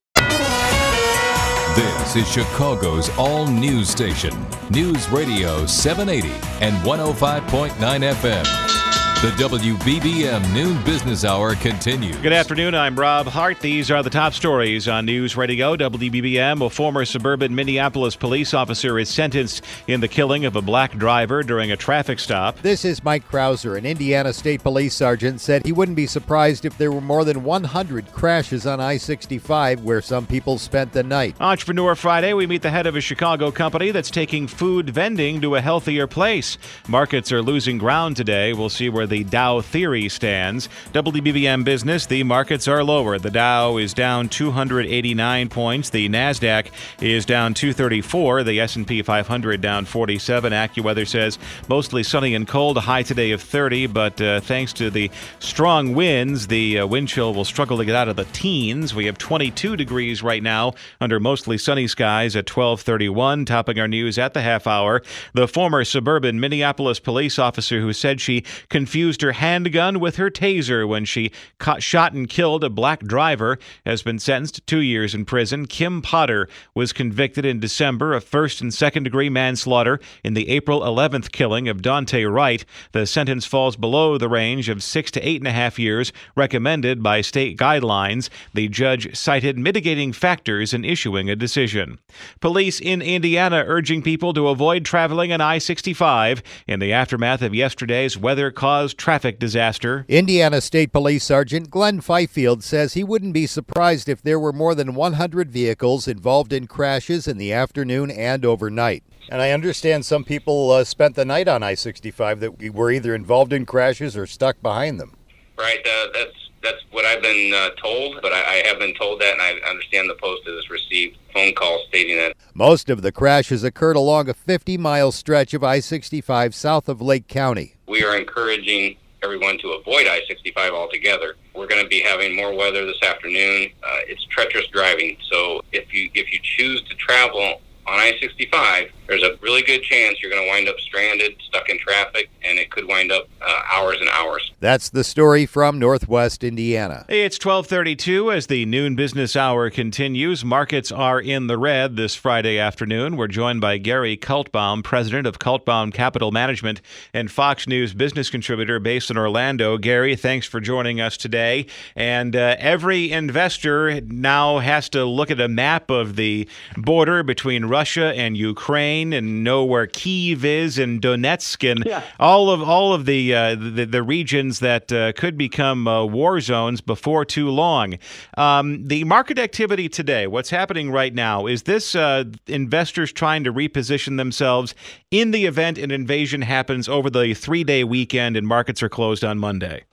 This 1.75 2.15
is 2.15 2.31
Chicago's 2.31 3.09
all 3.17 3.47
news 3.47 3.89
station, 3.89 4.33
News 4.69 5.09
Radio 5.09 5.65
780 5.65 6.33
and 6.61 6.73
105.9 6.85 7.69
FM. 7.73 9.04
The 9.25 9.31
WBBM 9.31 10.53
Noon 10.53 10.83
Business 10.83 11.25
Hour 11.25 11.55
continues. 11.55 12.15
Good 12.17 12.31
afternoon. 12.31 12.75
I'm 12.75 12.95
Rob 12.95 13.25
Hart. 13.25 13.59
These 13.59 13.89
are 13.89 14.03
the 14.03 14.09
top 14.11 14.33
stories 14.33 14.87
on 14.87 15.07
News 15.07 15.35
Radio 15.35 15.75
WBBM. 15.75 16.63
A 16.63 16.69
former 16.69 17.05
suburban 17.05 17.55
Minneapolis 17.55 18.15
police 18.15 18.53
officer 18.53 18.99
is 18.99 19.09
sentenced 19.09 19.63
in 19.87 19.99
the 19.99 20.07
killing 20.07 20.45
of 20.45 20.55
a 20.55 20.61
black 20.61 20.95
driver 20.95 21.41
during 21.41 21.71
a 21.71 21.75
traffic 21.75 22.19
stop. 22.19 22.59
This 22.59 22.85
is 22.85 23.03
Mike 23.03 23.27
Krauser, 23.27 23.75
an 23.75 23.87
Indiana 23.87 24.31
State 24.31 24.61
Police 24.61 24.93
sergeant, 24.93 25.41
said 25.41 25.65
he 25.65 25.71
wouldn't 25.71 25.95
be 25.95 26.05
surprised 26.05 26.63
if 26.63 26.77
there 26.77 26.91
were 26.91 27.01
more 27.01 27.25
than 27.25 27.43
100 27.43 28.11
crashes 28.11 28.67
on 28.67 28.79
I 28.79 28.97
65 28.97 29.81
where 29.81 30.01
some 30.03 30.27
people 30.27 30.59
spent 30.59 30.91
the 30.93 31.01
night. 31.01 31.35
Entrepreneur 31.39 31.95
Friday, 31.95 32.33
we 32.33 32.45
meet 32.45 32.61
the 32.61 32.69
head 32.69 32.85
of 32.85 32.95
a 32.95 33.01
Chicago 33.01 33.49
company 33.49 33.89
that's 33.89 34.11
taking 34.11 34.45
food 34.45 34.91
vending 34.91 35.41
to 35.41 35.55
a 35.55 35.61
healthier 35.61 36.05
place. 36.05 36.59
Markets 36.87 37.31
are 37.31 37.41
losing 37.41 37.79
ground 37.79 38.15
today. 38.15 38.53
We'll 38.53 38.69
see 38.69 38.87
where 38.87 39.07
the 39.07 39.14
Dow 39.23 39.61
theory 39.61 40.09
stands. 40.09 40.69
WBBM 40.93 41.63
business, 41.63 42.05
the 42.05 42.23
markets 42.23 42.67
are 42.67 42.83
lower. 42.83 43.17
The 43.17 43.31
Dow 43.31 43.77
is 43.77 43.93
down 43.93 44.29
289 44.29 45.49
points. 45.49 45.89
The 45.89 46.09
Nasdaq 46.09 46.67
is 47.01 47.25
down 47.25 47.53
234. 47.53 48.43
The 48.43 48.59
S&P 48.59 49.01
500 49.01 49.61
down 49.61 49.85
47. 49.85 50.51
AccuWeather 50.51 51.07
says 51.07 51.39
mostly 51.69 52.03
sunny 52.03 52.35
and 52.35 52.47
cold. 52.47 52.77
A 52.77 52.81
high 52.81 53.03
today 53.03 53.31
of 53.31 53.41
30, 53.41 53.87
but 53.87 54.19
uh, 54.19 54.39
thanks 54.41 54.73
to 54.73 54.89
the 54.89 55.09
strong 55.39 55.93
winds, 55.93 56.47
the 56.47 56.79
uh, 56.79 56.87
wind 56.87 57.07
chill 57.07 57.33
will 57.33 57.45
struggle 57.45 57.77
to 57.77 57.85
get 57.85 57.95
out 57.95 58.09
of 58.09 58.15
the 58.15 58.25
teens. 58.25 58.93
We 58.93 59.05
have 59.05 59.17
22 59.17 59.75
degrees 59.75 60.23
right 60.23 60.43
now 60.43 60.73
under 60.99 61.19
mostly 61.19 61.57
sunny 61.57 61.87
skies 61.87 62.35
at 62.35 62.45
12:31. 62.45 63.45
Topping 63.45 63.79
our 63.79 63.87
news 63.87 64.17
at 64.17 64.33
the 64.33 64.41
half 64.41 64.67
hour, 64.67 65.01
the 65.33 65.47
former 65.47 65.83
suburban 65.83 66.39
Minneapolis 66.39 66.99
police 66.99 67.39
officer 67.39 67.79
who 67.79 67.93
said 67.93 68.19
she 68.19 68.43
confused 68.69 68.94
infused 68.95 69.21
her 69.21 69.33
handgun 69.33 69.99
with 69.99 70.15
her 70.15 70.29
taser 70.29 70.87
when 70.87 71.03
she 71.03 71.29
caught, 71.57 71.83
shot 71.83 72.13
and 72.13 72.29
killed 72.29 72.63
a 72.63 72.69
black 72.69 73.01
driver, 73.01 73.59
has 73.85 74.01
been 74.01 74.17
sentenced 74.17 74.55
to 74.55 74.61
two 74.61 74.79
years 74.79 75.13
in 75.13 75.25
prison. 75.25 75.65
Kim 75.65 76.01
Potter 76.01 76.47
was 76.73 76.93
convicted 76.93 77.43
in 77.43 77.59
December 77.59 78.13
of 78.13 78.23
first 78.23 78.61
and 78.61 78.73
second 78.73 79.03
degree 79.03 79.29
manslaughter 79.29 79.99
in 80.23 80.33
the 80.33 80.47
April 80.47 80.79
11th 80.79 81.33
killing 81.33 81.67
of 81.67 81.81
Daunte 81.81 82.33
Wright. 82.33 82.63
The 82.93 83.05
sentence 83.05 83.45
falls 83.45 83.75
below 83.75 84.17
the 84.17 84.29
range 84.29 84.69
of 84.69 84.81
six 84.81 85.11
to 85.11 85.27
eight 85.27 85.41
and 85.41 85.47
a 85.49 85.51
half 85.51 85.77
years 85.77 86.13
recommended 86.37 87.03
by 87.03 87.19
state 87.19 87.57
guidelines. 87.57 88.29
The 88.53 88.69
judge 88.69 89.13
cited 89.13 89.57
mitigating 89.57 90.13
factors 90.13 90.73
in 90.73 90.85
issuing 90.85 91.29
a 91.29 91.35
decision. 91.35 91.99
Police 92.39 92.79
in 92.79 93.01
Indiana 93.01 93.61
urging 93.67 94.01
people 94.01 94.33
to 94.35 94.47
avoid 94.47 94.85
traveling 94.85 95.33
on 95.33 95.41
I 95.41 95.57
65 95.57 96.41
in 96.65 96.79
the 96.79 96.93
aftermath 96.93 97.41
of 97.41 97.53
yesterday's 97.53 98.17
weather 98.17 98.51
caused 98.51 98.84
traffic 98.93 99.39
disaster. 99.39 100.05
Indiana 100.07 100.61
State 100.61 100.91
Police 100.91 101.23
Sergeant 101.23 101.69
Glenn 101.69 102.01
Fifield 102.01 102.63
says 102.63 102.93
he 102.93 103.03
wouldn't 103.03 103.33
be 103.33 103.47
surprised 103.47 104.07
if 104.07 104.21
there 104.21 104.39
were 104.39 104.53
more 104.53 104.75
than 104.75 104.95
100 104.95 105.51
vehicles 105.51 106.07
involved 106.07 106.53
in 106.53 106.67
crashes 106.67 107.27
in 107.27 107.37
the 107.37 107.51
afternoon 107.51 108.11
and 108.11 108.45
overnight. 108.45 109.03
And 109.29 109.41
I 109.41 109.51
understand 109.51 110.05
some 110.05 110.23
people 110.23 110.71
uh, 110.71 110.83
spent 110.83 111.15
the 111.15 111.25
night 111.25 111.47
on 111.47 111.63
I 111.63 111.73
65 111.73 112.39
that 112.41 112.73
were 112.73 112.91
either 112.91 113.15
involved 113.15 113.53
in 113.53 113.65
crashes 113.65 114.15
or 114.15 114.27
stuck 114.27 114.61
behind 114.61 114.99
them. 114.99 115.15
Right. 115.57 115.85
Uh, 115.85 116.07
that's 116.13 116.44
that's 116.65 116.83
what 116.91 117.05
I've 117.05 117.21
been 117.21 117.53
uh, 117.53 117.69
told, 117.81 118.19
but 118.21 118.33
I, 118.33 118.39
I, 118.39 118.67
have 118.67 118.79
been 118.79 118.95
told 118.95 119.21
that, 119.21 119.33
and 119.33 119.41
I 119.41 119.69
understand 119.69 120.09
the 120.09 120.15
post 120.15 120.45
has 120.47 120.69
received 120.69 121.17
phone 121.31 121.53
calls 121.53 121.87
stating 121.89 122.17
that. 122.17 122.35
Most 122.53 122.89
of 122.89 123.03
the 123.03 123.11
crashes 123.11 123.63
occurred 123.63 123.95
along 123.95 124.27
a 124.29 124.33
50 124.33 124.77
mile 124.77 125.11
stretch 125.11 125.53
of 125.53 125.63
I 125.63 125.79
65 125.79 126.55
south 126.55 126.89
of 126.89 127.01
Lake 127.01 127.27
County. 127.27 127.75
We 127.87 128.03
are 128.03 128.17
encouraging 128.17 128.97
everyone 129.23 129.57
to 129.59 129.69
avoid 129.73 130.07
I 130.07 130.21
65 130.27 130.73
altogether. 130.73 131.35
We're 131.53 131.67
going 131.67 131.83
to 131.83 131.87
be 131.89 132.01
having 132.01 132.35
more 132.35 132.53
weather 132.53 132.85
this 132.85 133.01
afternoon. 133.03 133.69
Uh, 133.83 133.99
it's 134.07 134.23
treacherous 134.25 134.67
driving, 134.67 135.17
so 135.29 135.61
if 135.71 135.93
you 135.93 136.09
if 136.15 136.33
you 136.33 136.39
choose 136.41 136.81
to 136.89 136.95
travel 136.95 137.61
on 137.87 137.99
I 137.99 138.17
65, 138.19 138.91
there's 139.07 139.23
a 139.23 139.37
really 139.41 139.61
good 139.61 139.83
chance 139.83 140.21
you're 140.21 140.31
going 140.31 140.43
to 140.43 140.49
wind 140.49 140.67
up 140.67 140.79
stranded, 140.79 141.35
stuck 141.47 141.69
in 141.69 141.77
traffic, 141.79 142.29
and 142.43 142.57
it 142.57 142.71
could 142.71 142.87
wind 142.87 143.11
up 143.11 143.27
uh, 143.41 143.61
hours 143.71 143.97
and 143.99 144.09
hours. 144.09 144.51
That's 144.59 144.89
the 144.89 145.03
story 145.03 145.45
from 145.45 145.77
Northwest 145.77 146.43
Indiana. 146.43 147.05
It's 147.07 147.37
1232 147.37 148.31
as 148.31 148.47
the 148.47 148.65
noon 148.65 148.95
business 148.95 149.35
hour 149.35 149.69
continues. 149.69 150.43
Markets 150.43 150.91
are 150.91 151.21
in 151.21 151.47
the 151.47 151.57
red 151.57 151.95
this 151.95 152.15
Friday 152.15 152.57
afternoon. 152.57 153.15
We're 153.17 153.27
joined 153.27 153.61
by 153.61 153.77
Gary 153.77 154.17
Kaltbaum, 154.17 154.83
president 154.83 155.27
of 155.27 155.39
Kaltbaum 155.39 155.93
Capital 155.93 156.31
Management 156.31 156.81
and 157.13 157.31
Fox 157.31 157.67
News 157.67 157.93
business 157.93 158.29
contributor 158.29 158.79
based 158.79 159.11
in 159.11 159.17
Orlando. 159.17 159.77
Gary, 159.77 160.15
thanks 160.15 160.47
for 160.47 160.59
joining 160.59 160.99
us 160.99 161.17
today. 161.17 161.67
And 161.95 162.35
uh, 162.35 162.55
every 162.57 163.11
investor 163.11 164.01
now 164.01 164.59
has 164.59 164.89
to 164.89 165.05
look 165.05 165.29
at 165.29 165.39
a 165.39 165.47
map 165.47 165.91
of 165.91 166.15
the 166.15 166.47
border 166.75 167.21
between 167.21 167.65
Russia 167.65 168.13
and 168.15 168.35
Ukraine 168.35 168.94
and 169.03 169.43
know 169.43 169.63
where 169.63 169.87
Kiev 169.87 170.45
is 170.45 170.77
and 170.77 171.01
Donetsk 171.01 171.69
and 171.69 171.83
yeah. 171.85 172.03
all 172.19 172.49
of 172.49 172.61
all 172.61 172.93
of 172.93 173.05
the 173.05 173.33
uh, 173.33 173.55
the, 173.55 173.85
the, 173.85 174.03
regions 174.03 174.59
that 174.59 174.91
uh, 174.91 175.13
could 175.13 175.37
become 175.37 175.87
uh, 175.87 176.05
war 176.05 176.39
zones 176.39 176.81
before 176.81 177.25
too 177.25 177.49
long. 177.49 177.97
Um, 178.37 178.87
the 178.87 179.03
market 179.03 179.39
activity 179.39 179.89
today, 179.89 180.27
what's 180.27 180.49
happening 180.49 180.91
right 180.91 181.13
now, 181.13 181.47
is 181.47 181.63
this 181.63 181.95
uh, 181.95 182.25
investors 182.47 183.11
trying 183.11 183.43
to 183.45 183.53
reposition 183.53 184.17
themselves 184.17 184.75
in 185.11 185.31
the 185.31 185.45
event 185.45 185.77
an 185.77 185.91
invasion 185.91 186.41
happens 186.41 186.87
over 186.87 187.09
the 187.09 187.33
three 187.33 187.63
day 187.63 187.83
weekend 187.83 188.37
and 188.37 188.47
markets 188.47 188.83
are 188.83 188.89
closed 188.89 189.23
on 189.23 189.39
Monday. 189.39 189.83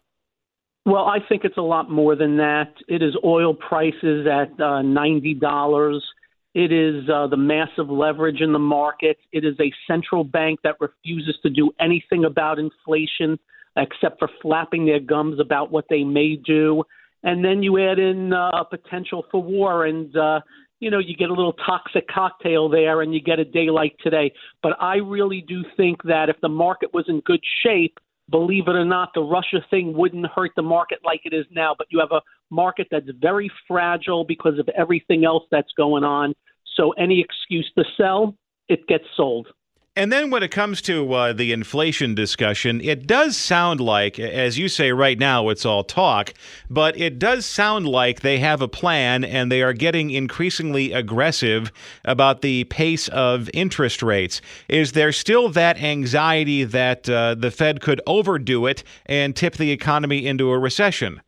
Well, 0.85 1.05
I 1.05 1.19
think 1.29 1.45
it's 1.45 1.59
a 1.59 1.63
lot 1.63 1.91
more 1.91 2.17
than 2.17 2.39
that. 2.39 2.75
It 2.89 3.03
is 3.03 3.17
oil 3.25 3.55
prices 3.55 4.27
at 4.27 4.61
uh, 4.61 4.83
ninety 4.83 5.35
dollars. 5.35 6.05
It 6.55 6.71
is 6.71 7.09
uh, 7.09 7.29
the 7.29 7.37
massive 7.37 7.89
leverage 7.89 8.41
in 8.41 8.53
the 8.53 8.59
market. 8.59 9.19
It 9.33 9.45
is 9.45 9.55
a 9.59 9.73
central 9.87 10.23
bank 10.23 10.61
that 10.65 10.77
refuses 10.81 11.37
to 11.43 11.51
do 11.51 11.71
anything 11.81 12.25
about 12.25 12.59
inflation 12.59 13.39
except 13.77 14.19
for 14.19 14.29
flapping 14.43 14.85
their 14.85 15.01
gums 15.01 15.41
about 15.41 15.71
what 15.71 15.87
they 15.89 16.05
may 16.05 16.37
do. 16.37 16.85
And 17.23 17.45
then 17.45 17.63
you 17.63 17.79
add 17.79 17.99
in 17.99 18.33
uh, 18.33 18.51
a 18.51 18.65
potential 18.65 19.25
for 19.31 19.43
war, 19.43 19.87
and 19.87 20.15
uh, 20.17 20.41
you 20.81 20.91
know 20.91 20.99
you 20.99 21.17
get 21.17 21.31
a 21.31 21.33
little 21.33 21.53
toxic 21.55 22.09
cocktail 22.09 22.69
there, 22.69 23.01
and 23.01 23.15
you 23.15 23.21
get 23.23 23.39
a 23.39 23.45
day 23.45 23.71
like 23.71 23.97
today. 23.99 24.33
But 24.63 24.73
I 24.81 24.97
really 24.97 25.43
do 25.47 25.65
think 25.77 26.03
that 26.03 26.29
if 26.29 26.37
the 26.43 26.49
market 26.49 26.93
was 26.93 27.05
in 27.09 27.21
good 27.21 27.41
shape, 27.63 27.99
believe 28.29 28.67
it 28.67 28.75
or 28.75 28.85
not, 28.85 29.11
the 29.15 29.23
Russia 29.23 29.65
thing 29.71 29.97
wouldn't 29.97 30.27
hurt 30.27 30.51
the 30.57 30.63
market 30.63 30.99
like 31.05 31.21
it 31.25 31.33
is 31.33 31.47
now. 31.53 31.75
But 31.79 31.87
you 31.91 32.01
have 32.01 32.11
a 32.11 32.23
market 32.53 32.87
that's 32.91 33.11
very 33.21 33.51
fragile 33.67 34.25
because 34.25 34.59
of 34.59 34.69
everything 34.77 35.25
else 35.25 35.45
that's 35.51 35.73
going 35.77 36.05
on. 36.05 36.35
So 36.77 36.93
any 36.93 37.21
excuse 37.21 37.71
to 37.77 37.85
sell, 37.97 38.37
it 38.69 38.87
gets 38.87 39.05
sold. 39.17 39.49
And 39.95 40.11
then 40.11 40.31
when 40.31 40.43
it 40.43 40.51
comes 40.51 40.81
to 40.83 41.13
uh, 41.13 41.33
the 41.35 41.53
inflation 41.53 42.15
discussion, 42.15 42.81
it 42.81 43.07
does 43.07 43.37
sound 43.37 43.79
like, 43.79 44.19
as 44.19 44.57
you 44.57 44.69
say 44.69 44.91
right 44.91 45.19
now, 45.19 45.51
it's 45.51 45.67
all 45.67 45.85
talk, 45.85 46.33
but 46.71 46.99
it 46.99 47.19
does 47.19 47.45
sound 47.45 47.87
like 47.87 48.23
they 48.23 48.39
have 48.39 48.63
a 48.63 48.69
plan 48.69 49.23
and 49.23 49.53
they 49.53 49.61
are 49.61 49.75
getting 49.75 50.11
increasingly 50.11 50.95
aggressive 50.95 51.71
about 52.07 52.41
the 52.41 52.65
pace 52.65 53.09
of 53.09 53.51
interest 53.53 54.03
rates. 54.03 54.41
Is 54.67 54.93
there 54.93 55.13
still 55.13 55.51
that 55.51 55.83
anxiety 55.83 56.65
that 56.65 57.07
uh, 57.11 57.35
the 57.35 57.51
Fed 57.51 57.83
could 57.83 58.01
overdo 58.07 58.65
it 58.65 58.83
and 59.05 59.37
tip 59.37 59.59
the 59.59 59.73
economy 59.73 60.27
into 60.27 60.51
a 60.51 60.59
recession? 60.59 61.21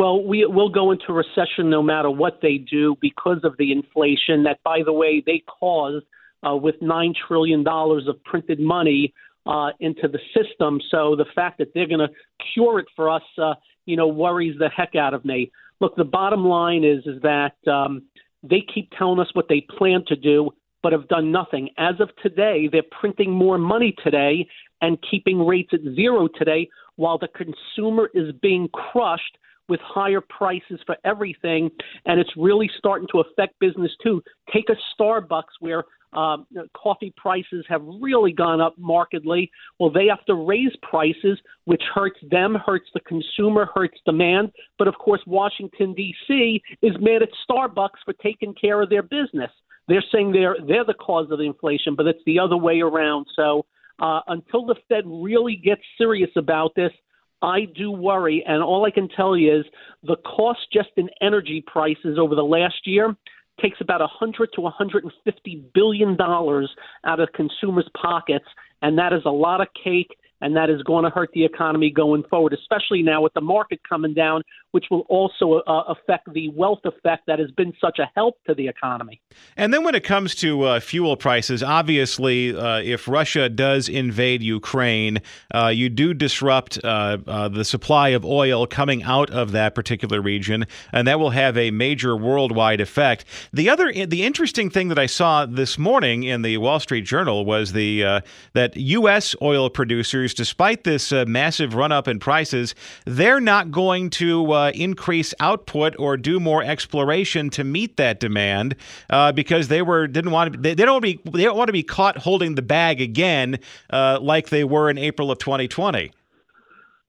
Well, 0.00 0.24
we 0.24 0.46
will 0.46 0.70
go 0.70 0.92
into 0.92 1.12
recession 1.12 1.68
no 1.68 1.82
matter 1.82 2.10
what 2.10 2.38
they 2.40 2.56
do 2.56 2.96
because 3.02 3.40
of 3.44 3.54
the 3.58 3.70
inflation 3.70 4.44
that, 4.44 4.58
by 4.64 4.80
the 4.82 4.94
way, 4.94 5.22
they 5.24 5.42
caused 5.60 6.06
uh, 6.42 6.56
with 6.56 6.76
$9 6.80 7.12
trillion 7.28 7.62
of 7.68 8.24
printed 8.24 8.60
money 8.60 9.12
uh, 9.44 9.72
into 9.78 10.08
the 10.08 10.18
system. 10.34 10.80
So 10.90 11.16
the 11.16 11.26
fact 11.34 11.58
that 11.58 11.74
they're 11.74 11.86
going 11.86 12.00
to 12.00 12.08
cure 12.54 12.78
it 12.78 12.86
for 12.96 13.10
us, 13.10 13.22
uh, 13.36 13.52
you 13.84 13.94
know, 13.94 14.08
worries 14.08 14.58
the 14.58 14.70
heck 14.74 14.94
out 14.94 15.12
of 15.12 15.26
me. 15.26 15.52
Look, 15.82 15.96
the 15.96 16.04
bottom 16.04 16.46
line 16.46 16.82
is 16.82 17.04
is 17.04 17.20
that 17.20 17.56
um, 17.70 18.04
they 18.42 18.62
keep 18.74 18.90
telling 18.96 19.20
us 19.20 19.28
what 19.34 19.50
they 19.50 19.66
plan 19.76 20.04
to 20.06 20.16
do, 20.16 20.48
but 20.82 20.94
have 20.94 21.08
done 21.08 21.30
nothing. 21.30 21.68
As 21.76 21.96
of 22.00 22.08
today, 22.22 22.70
they're 22.72 22.80
printing 22.98 23.32
more 23.32 23.58
money 23.58 23.94
today 24.02 24.46
and 24.80 24.96
keeping 25.10 25.44
rates 25.44 25.72
at 25.74 25.80
zero 25.94 26.26
today, 26.38 26.70
while 26.96 27.18
the 27.18 27.28
consumer 27.28 28.08
is 28.14 28.32
being 28.40 28.66
crushed 28.68 29.36
with 29.70 29.80
higher 29.82 30.20
prices 30.20 30.80
for 30.84 30.96
everything, 31.04 31.70
and 32.04 32.20
it's 32.20 32.30
really 32.36 32.70
starting 32.76 33.08
to 33.12 33.20
affect 33.20 33.58
business 33.60 33.92
too. 34.02 34.22
Take 34.52 34.66
a 34.68 34.76
Starbucks 35.00 35.56
where 35.60 35.84
um, 36.12 36.46
coffee 36.76 37.14
prices 37.16 37.64
have 37.68 37.82
really 38.00 38.32
gone 38.32 38.60
up 38.60 38.74
markedly. 38.76 39.50
Well, 39.78 39.90
they 39.90 40.06
have 40.06 40.24
to 40.26 40.34
raise 40.34 40.72
prices, 40.82 41.38
which 41.64 41.82
hurts 41.94 42.18
them, 42.30 42.56
hurts 42.66 42.88
the 42.92 43.00
consumer, 43.00 43.68
hurts 43.72 43.98
demand. 44.04 44.50
But 44.76 44.88
of 44.88 44.96
course, 44.96 45.20
Washington 45.26 45.94
D.C. 45.94 46.60
is 46.82 46.92
mad 47.00 47.22
at 47.22 47.28
Starbucks 47.48 48.02
for 48.04 48.12
taking 48.14 48.54
care 48.60 48.82
of 48.82 48.90
their 48.90 49.02
business. 49.02 49.50
They're 49.88 50.04
saying 50.12 50.32
they're 50.32 50.56
they're 50.66 50.84
the 50.84 50.94
cause 50.94 51.30
of 51.30 51.38
the 51.38 51.44
inflation, 51.44 51.94
but 51.96 52.06
it's 52.06 52.22
the 52.26 52.38
other 52.38 52.56
way 52.56 52.80
around. 52.80 53.26
So 53.36 53.66
uh, 54.00 54.20
until 54.28 54.66
the 54.66 54.76
Fed 54.88 55.04
really 55.06 55.56
gets 55.56 55.82
serious 55.98 56.30
about 56.36 56.74
this, 56.74 56.92
I 57.42 57.66
do 57.76 57.90
worry. 57.90 58.44
And 58.46 58.62
all 58.62 58.84
I 58.84 58.90
can 58.90 59.08
tell 59.08 59.36
you 59.36 59.60
is 59.60 59.64
the 60.02 60.16
cost 60.16 60.60
just 60.72 60.90
in 60.96 61.08
energy 61.20 61.64
prices 61.66 62.18
over 62.18 62.34
the 62.34 62.42
last 62.42 62.86
year 62.86 63.16
takes 63.60 63.78
about 63.80 64.00
100 64.00 64.50
to 64.54 64.60
150 64.60 65.64
billion 65.74 66.16
dollars 66.16 66.70
out 67.04 67.20
of 67.20 67.28
consumers' 67.34 67.88
pockets, 68.00 68.46
and 68.82 68.98
that 68.98 69.12
is 69.12 69.20
a 69.26 69.30
lot 69.30 69.60
of 69.60 69.68
cake 69.82 70.16
and 70.40 70.56
that 70.56 70.70
is 70.70 70.82
going 70.82 71.04
to 71.04 71.10
hurt 71.10 71.30
the 71.34 71.44
economy 71.44 71.90
going 71.90 72.22
forward, 72.30 72.52
especially 72.52 73.02
now 73.02 73.20
with 73.20 73.34
the 73.34 73.40
market 73.40 73.80
coming 73.88 74.14
down, 74.14 74.42
which 74.72 74.86
will 74.90 75.00
also 75.08 75.60
uh, 75.66 75.84
affect 75.88 76.32
the 76.32 76.48
wealth 76.50 76.80
effect 76.84 77.26
that 77.26 77.38
has 77.38 77.50
been 77.52 77.72
such 77.80 77.98
a 77.98 78.10
help 78.14 78.36
to 78.46 78.54
the 78.54 78.66
economy. 78.66 79.20
And 79.56 79.72
then 79.72 79.84
when 79.84 79.94
it 79.94 80.04
comes 80.04 80.34
to 80.36 80.62
uh, 80.62 80.80
fuel 80.80 81.16
prices, 81.16 81.62
obviously, 81.62 82.56
uh, 82.56 82.78
if 82.78 83.06
Russia 83.06 83.48
does 83.48 83.88
invade 83.88 84.42
Ukraine, 84.42 85.20
uh, 85.54 85.68
you 85.68 85.88
do 85.88 86.14
disrupt 86.14 86.78
uh, 86.82 87.18
uh, 87.26 87.48
the 87.48 87.64
supply 87.64 88.10
of 88.10 88.24
oil 88.24 88.66
coming 88.66 89.02
out 89.02 89.30
of 89.30 89.52
that 89.52 89.74
particular 89.74 90.20
region, 90.20 90.66
and 90.92 91.06
that 91.06 91.20
will 91.20 91.30
have 91.30 91.56
a 91.56 91.70
major 91.70 92.16
worldwide 92.16 92.80
effect. 92.80 93.24
The 93.52 93.68
other, 93.68 93.92
the 93.92 94.24
interesting 94.24 94.70
thing 94.70 94.88
that 94.88 94.98
I 94.98 95.06
saw 95.06 95.46
this 95.46 95.78
morning 95.78 96.24
in 96.24 96.42
the 96.42 96.58
Wall 96.58 96.80
Street 96.80 97.04
Journal 97.04 97.44
was 97.44 97.72
the 97.72 98.22
that 98.52 98.76
U.S. 98.76 99.34
oil 99.42 99.70
producers 99.70 100.34
despite 100.34 100.84
this 100.84 101.12
uh, 101.12 101.24
massive 101.26 101.74
run 101.74 101.92
up 101.92 102.08
in 102.08 102.18
prices, 102.18 102.74
they're 103.04 103.40
not 103.40 103.70
going 103.70 104.10
to 104.10 104.52
uh, 104.60 104.70
increase 104.74 105.32
output 105.40 105.94
or 105.98 106.16
do 106.16 106.38
more 106.38 106.62
exploration 106.62 107.50
to 107.50 107.64
meet 107.64 107.96
that 107.96 108.20
demand 108.20 108.76
uh, 109.08 109.32
because 109.32 109.68
they 109.68 109.82
were 109.82 110.06
didn't 110.06 110.30
want 110.30 110.52
to. 110.52 110.58
They, 110.58 110.74
they, 110.74 110.84
don't 110.84 111.02
be 111.02 111.20
they 111.24 111.44
don't 111.44 111.56
want 111.56 111.68
to 111.68 111.72
be 111.72 111.82
caught 111.82 112.18
holding 112.18 112.54
the 112.54 112.62
bag 112.62 113.00
again 113.00 113.58
uh, 113.90 114.18
like 114.20 114.50
they 114.50 114.64
were 114.64 114.90
in 114.90 114.98
April 114.98 115.30
of 115.30 115.38
2020. 115.38 116.12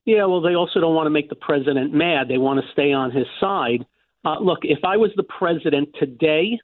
Yeah, 0.06 0.26
well, 0.26 0.42
they 0.42 0.56
also 0.56 0.80
don't 0.80 0.96
want 0.96 1.06
to 1.06 1.12
make 1.12 1.30
the 1.30 1.36
president 1.36 1.94
mad. 1.94 2.28
They 2.28 2.40
want 2.40 2.64
to 2.64 2.72
stay 2.72 2.92
on 2.92 3.12
his 3.12 3.28
side. 3.40 3.86
Uh, 4.26 4.40
look, 4.40 4.60
if 4.64 4.80
I 4.84 4.98
was 4.98 5.12
the 5.16 5.24
president 5.24 5.90
today, 6.00 6.60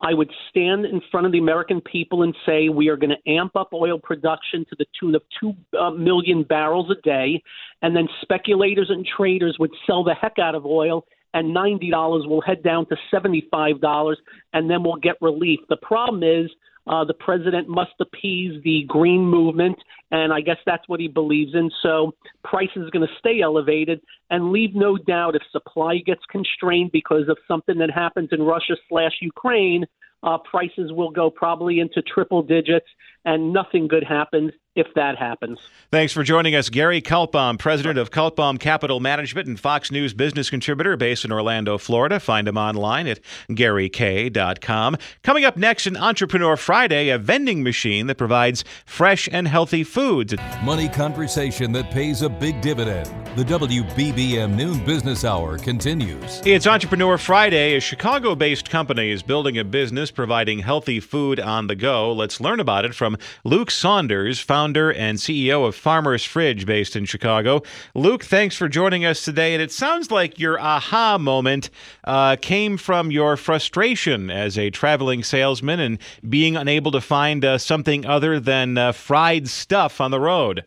I 0.00 0.14
would 0.14 0.30
stand 0.48 0.84
in 0.84 1.00
front 1.10 1.26
of 1.26 1.32
the 1.32 1.38
American 1.38 1.80
people 1.80 2.22
and 2.22 2.34
say 2.46 2.68
we 2.68 2.88
are 2.88 2.96
going 2.96 3.10
to 3.10 3.30
amp 3.30 3.56
up 3.56 3.72
oil 3.72 3.98
production 3.98 4.64
to 4.70 4.76
the 4.78 4.86
tune 4.98 5.14
of 5.14 5.22
2 5.40 5.54
uh, 5.76 5.90
million 5.90 6.44
barrels 6.44 6.90
a 6.90 7.00
day, 7.02 7.42
and 7.82 7.96
then 7.96 8.08
speculators 8.22 8.90
and 8.90 9.04
traders 9.04 9.56
would 9.58 9.72
sell 9.86 10.04
the 10.04 10.14
heck 10.14 10.38
out 10.38 10.54
of 10.54 10.64
oil, 10.64 11.04
and 11.34 11.54
$90 11.54 12.28
will 12.28 12.40
head 12.40 12.62
down 12.62 12.86
to 12.86 12.96
$75, 13.12 14.14
and 14.52 14.70
then 14.70 14.82
we'll 14.84 14.96
get 14.96 15.16
relief. 15.20 15.60
The 15.68 15.76
problem 15.76 16.22
is 16.22 16.50
uh, 16.88 17.04
the 17.04 17.14
president 17.14 17.68
must 17.68 17.92
appease 18.00 18.62
the 18.64 18.84
green 18.88 19.20
movement, 19.20 19.76
and 20.10 20.32
I 20.32 20.40
guess 20.40 20.56
that's 20.64 20.88
what 20.88 21.00
he 21.00 21.08
believes 21.08 21.54
in. 21.54 21.70
So 21.82 22.14
prices 22.44 22.84
is 22.84 22.90
going 22.90 23.06
to 23.06 23.14
stay 23.18 23.40
elevated, 23.42 24.00
and 24.30 24.50
leave 24.50 24.74
no 24.74 24.96
doubt 24.96 25.36
if 25.36 25.42
supply 25.52 25.98
gets 25.98 26.22
constrained 26.30 26.92
because 26.92 27.28
of 27.28 27.36
something 27.46 27.78
that 27.78 27.90
happens 27.90 28.30
in 28.32 28.42
Russia 28.42 28.74
slash 28.88 29.12
Ukraine, 29.20 29.84
uh, 30.22 30.38
prices 30.38 30.92
will 30.92 31.10
go 31.10 31.30
probably 31.30 31.78
into 31.80 32.02
triple 32.02 32.42
digits, 32.42 32.86
and 33.24 33.52
nothing 33.52 33.86
good 33.86 34.04
happens 34.04 34.52
if 34.78 34.86
that 34.94 35.18
happens. 35.18 35.58
Thanks 35.90 36.12
for 36.12 36.22
joining 36.22 36.54
us, 36.54 36.70
Gary 36.70 37.02
Kaltbaum, 37.02 37.58
president 37.58 37.98
of 37.98 38.10
Kaltbaum 38.10 38.58
Capital 38.58 39.00
Management 39.00 39.48
and 39.48 39.58
Fox 39.58 39.90
News 39.90 40.14
business 40.14 40.50
contributor 40.50 40.96
based 40.96 41.24
in 41.24 41.32
Orlando, 41.32 41.78
Florida. 41.78 42.20
Find 42.20 42.46
him 42.46 42.56
online 42.56 43.06
at 43.06 43.20
garyk.com. 43.50 44.96
Coming 45.22 45.44
up 45.44 45.56
next, 45.56 45.86
an 45.86 45.96
Entrepreneur 45.96 46.56
Friday, 46.56 47.10
a 47.10 47.18
vending 47.18 47.62
machine 47.62 48.06
that 48.06 48.16
provides 48.16 48.64
fresh 48.86 49.28
and 49.32 49.48
healthy 49.48 49.84
foods. 49.84 50.34
Money 50.62 50.88
conversation 50.88 51.72
that 51.72 51.90
pays 51.90 52.22
a 52.22 52.28
big 52.28 52.60
dividend. 52.60 53.06
The 53.36 53.44
WBBM 53.44 54.54
Noon 54.54 54.84
Business 54.84 55.24
Hour 55.24 55.58
continues. 55.58 56.40
It's 56.44 56.66
Entrepreneur 56.66 57.18
Friday. 57.18 57.76
A 57.76 57.80
Chicago 57.80 58.34
based 58.34 58.70
company 58.70 59.10
is 59.10 59.22
building 59.22 59.58
a 59.58 59.64
business 59.64 60.10
providing 60.10 60.60
healthy 60.60 61.00
food 61.00 61.40
on 61.40 61.66
the 61.66 61.76
go. 61.76 62.12
Let's 62.12 62.40
learn 62.40 62.60
about 62.60 62.84
it 62.84 62.94
from 62.94 63.16
Luke 63.44 63.70
Saunders, 63.70 64.38
founder 64.40 64.67
founder 64.68 64.92
and 64.92 65.16
CEO 65.16 65.66
of 65.66 65.74
Farmer's 65.74 66.24
Fridge 66.24 66.66
based 66.66 66.94
in 66.94 67.06
Chicago. 67.06 67.62
Luke, 67.94 68.22
thanks 68.22 68.54
for 68.54 68.68
joining 68.68 69.02
us 69.02 69.24
today. 69.24 69.54
And 69.54 69.62
it 69.62 69.72
sounds 69.72 70.10
like 70.10 70.38
your 70.38 70.60
aha 70.60 71.16
moment 71.16 71.70
uh, 72.04 72.36
came 72.36 72.76
from 72.76 73.10
your 73.10 73.38
frustration 73.38 74.30
as 74.30 74.58
a 74.58 74.68
traveling 74.68 75.22
salesman 75.22 75.80
and 75.80 75.98
being 76.28 76.54
unable 76.54 76.90
to 76.90 77.00
find 77.00 77.46
uh, 77.46 77.56
something 77.56 78.04
other 78.04 78.38
than 78.38 78.76
uh, 78.76 78.92
fried 78.92 79.48
stuff 79.48 80.02
on 80.02 80.10
the 80.10 80.20
road. 80.20 80.66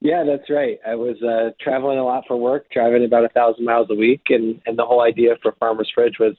Yeah, 0.00 0.24
that's 0.24 0.50
right. 0.50 0.80
I 0.84 0.96
was 0.96 1.22
uh, 1.22 1.50
traveling 1.60 1.98
a 1.98 2.04
lot 2.04 2.24
for 2.26 2.36
work, 2.36 2.66
driving 2.72 3.04
about 3.04 3.24
a 3.24 3.28
thousand 3.28 3.64
miles 3.64 3.86
a 3.90 3.94
week, 3.94 4.22
and, 4.30 4.60
and 4.66 4.76
the 4.76 4.84
whole 4.84 5.02
idea 5.02 5.36
for 5.42 5.52
Farmer's 5.60 5.90
Fridge 5.94 6.18
was 6.18 6.34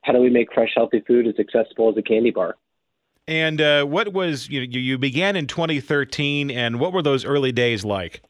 how 0.00 0.14
do 0.14 0.20
we 0.20 0.30
make 0.30 0.50
fresh, 0.54 0.70
healthy 0.74 1.02
food 1.06 1.26
as 1.26 1.34
accessible 1.38 1.90
as 1.90 1.96
a 1.98 2.02
candy 2.02 2.30
bar? 2.30 2.56
And 3.28 3.60
uh, 3.60 3.84
what 3.84 4.14
was 4.14 4.48
you, 4.48 4.62
you 4.62 4.96
began 4.96 5.36
in 5.36 5.46
2013, 5.46 6.50
and 6.50 6.80
what 6.80 6.94
were 6.94 7.02
those 7.02 7.26
early 7.26 7.52
days 7.52 7.84
like? 7.84 8.22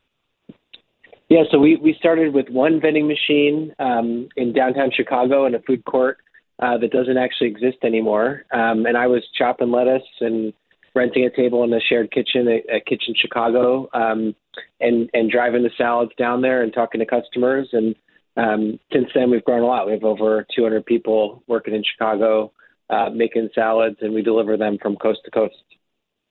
Yeah, 1.29 1.45
so 1.53 1.59
we 1.59 1.77
we 1.77 1.95
started 1.97 2.35
with 2.35 2.49
one 2.49 2.81
vending 2.81 3.07
machine 3.07 3.73
um, 3.79 4.29
in 4.37 4.53
downtown 4.53 4.91
Chicago 4.93 5.47
in 5.47 5.55
a 5.55 5.61
food 5.61 5.85
court 5.85 6.19
uh, 6.59 6.79
that 6.79 6.91
doesn't 6.91 7.17
actually 7.17 7.49
exist 7.49 7.77
anymore, 7.85 8.45
um, 8.53 8.87
and 8.87 8.97
I 8.97 9.07
was 9.07 9.23
chopping 9.37 9.71
lettuce 9.71 10.03
and 10.21 10.53
renting 10.97 11.25
a 11.25 11.31
table 11.31 11.63
in 11.63 11.73
a 11.73 11.81
shared 11.81 12.11
kitchen 12.11 12.49
at, 12.49 12.69
at 12.69 12.87
Kitchen 12.87 13.15
Chicago, 13.17 13.89
um, 13.95 14.35
and 14.81 15.09
and 15.15 15.31
driving 15.31 15.63
the 15.63 15.71
salads 15.79 16.11
down 16.19 16.43
there 16.43 16.63
and 16.63 16.73
talking 16.73 16.99
to 16.99 17.07
customers. 17.07 17.69
And 17.73 17.95
um, 18.37 18.81
since 18.93 19.07
then, 19.15 19.31
we've 19.31 19.45
grown 19.45 19.63
a 19.63 19.67
lot. 19.67 19.87
We 19.87 19.93
have 19.93 20.03
over 20.03 20.45
200 20.57 20.85
people 20.85 21.45
working 21.47 21.75
in 21.75 21.85
Chicago 21.85 22.53
uh, 22.91 23.11
making 23.11 23.51
salads, 23.55 23.97
and 24.01 24.15
we 24.15 24.23
deliver 24.23 24.57
them 24.57 24.79
from 24.81 24.97
coast 24.97 25.21
to 25.25 25.31
coast. 25.31 25.57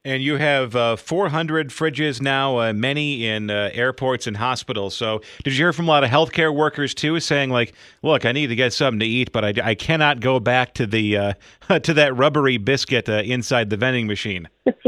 And 0.08 0.24
you 0.24 0.38
have 0.38 0.74
uh, 0.74 0.96
400 0.96 1.70
fridges 1.70 2.22
now, 2.22 2.60
uh, 2.60 2.72
many 2.72 3.28
in 3.28 3.50
uh, 3.50 3.72
airports 3.74 4.26
and 4.26 4.38
hospitals. 4.38 4.96
So, 4.96 5.22
did 5.44 5.52
you 5.52 5.66
hear 5.66 5.74
from 5.74 5.90
a 5.90 5.90
lot 5.90 6.06
of 6.06 6.10
healthcare 6.10 6.56
workers 6.56 6.94
too, 6.94 7.20
saying 7.20 7.50
like, 7.50 7.74
"Look, 8.04 8.26
I 8.26 8.32
need 8.32 8.48
to 8.48 8.56
get 8.56 8.72
something 8.72 9.02
to 9.02 9.06
eat, 9.06 9.34
but 9.34 9.44
I, 9.44 9.54
I 9.62 9.76
cannot 9.76 10.22
go 10.22 10.40
back 10.40 10.74
to 10.76 10.88
the 10.88 11.18
uh, 11.18 11.34
to 11.80 11.94
that 11.96 12.16
rubbery 12.16 12.58
biscuit 12.58 13.10
uh, 13.10 13.24
inside 13.26 13.70
the 13.70 13.76
vending 13.76 14.08
machine." 14.08 14.48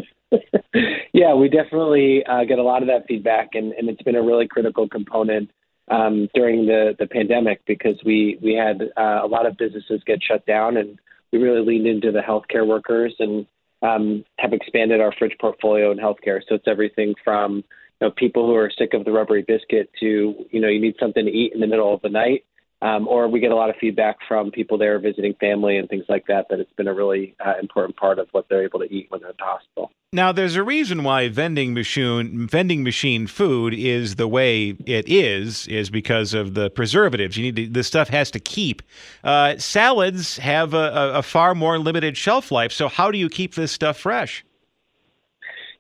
yeah, 1.14 1.34
we 1.34 1.50
definitely 1.50 2.26
uh, 2.26 2.46
get 2.46 2.58
a 2.58 2.64
lot 2.64 2.82
of 2.82 2.88
that 2.88 3.06
feedback, 3.06 3.56
and, 3.56 3.74
and 3.74 3.90
it's 3.90 4.02
been 4.04 4.16
a 4.16 4.24
really 4.24 4.48
critical 4.48 4.88
component 4.88 5.52
um, 5.90 6.30
during 6.34 6.66
the 6.66 6.96
the 6.98 7.08
pandemic 7.08 7.60
because 7.66 8.00
we 8.06 8.40
we 8.42 8.54
had 8.54 8.82
a 8.96 9.28
lot 9.28 9.46
of 9.46 9.58
businesses 9.58 10.02
get 10.06 10.24
shut 10.24 10.46
down 10.46 10.78
and 10.78 10.98
we 11.32 11.40
really 11.40 11.66
leaned 11.66 11.88
into 11.88 12.12
the 12.12 12.22
healthcare 12.22 12.66
workers 12.68 13.14
and 13.20 13.46
um, 13.82 14.24
have 14.38 14.54
expanded 14.54 15.02
our 15.02 15.14
fridge 15.18 15.36
portfolio 15.40 15.92
in 15.92 15.98
healthcare. 15.98 16.42
So 16.48 16.56
it's 16.56 16.68
everything 16.68 17.16
from 17.24 17.58
you 17.58 18.08
know 18.08 18.12
people 18.12 18.46
who 18.46 18.56
are 18.56 18.72
sick 18.78 18.94
of 18.94 19.06
the 19.06 19.12
rubbery 19.12 19.44
biscuit 19.44 19.90
to 20.00 20.46
you 20.52 20.60
know 20.60 20.68
you 20.68 20.82
need 20.82 20.96
something 21.00 21.26
to 21.26 21.32
eat 21.32 21.54
in 21.54 21.60
the 21.60 21.68
middle 21.68 21.94
of 21.94 22.02
the 22.02 22.10
night 22.10 22.46
um, 22.82 23.08
or 23.08 23.28
we 23.28 23.40
get 23.40 23.52
a 23.52 23.56
lot 23.56 23.70
of 23.70 23.76
feedback 23.80 24.18
from 24.28 24.52
people 24.52 24.78
there 24.78 25.00
visiting 25.00 25.34
family 25.36 25.78
and 25.78 25.90
things 25.90 26.06
like 26.08 26.26
that 26.28 26.48
that 26.50 26.60
it's 26.60 26.72
been 26.74 26.88
a 26.88 26.94
really 26.94 27.36
uh, 27.46 27.54
important 27.62 27.98
part 27.98 28.20
of 28.20 28.28
what 28.32 28.48
they're 28.50 28.64
able 28.64 28.80
to 28.80 28.94
eat 28.94 29.08
when 29.10 29.20
they're 29.22 29.32
at 29.32 29.38
the 29.38 29.44
hospital. 29.44 29.92
Now, 30.12 30.32
there's 30.32 30.56
a 30.56 30.64
reason 30.64 31.04
why 31.04 31.30
vending 31.30 31.74
machine 31.74 32.48
vending 32.48 32.84
machine 32.84 33.28
food 33.28 33.74
is 33.76 34.16
the 34.16 34.28
way 34.28 34.70
it 34.86 35.08
is, 35.08 35.68
is 35.68 35.90
because 35.90 36.34
of 36.34 36.56
the 36.56 36.70
preservatives. 36.72 37.38
You 37.38 37.44
need 37.44 37.56
to, 37.58 37.68
the 37.68 37.84
stuff 37.84 38.10
has 38.10 38.32
to 38.32 38.40
keep. 38.40 38.82
Uh, 39.24 39.58
salads 39.58 40.38
have 40.38 40.74
a, 40.74 41.12
a 41.16 41.22
far 41.22 41.54
more 41.54 41.78
limited 41.78 42.18
shelf 42.18 42.52
life. 42.52 42.72
So, 42.72 42.88
how 42.88 43.12
do 43.12 43.20
you 43.20 43.30
keep 43.30 43.54
this 43.54 43.72
stuff 43.72 43.98
fresh? 43.98 44.44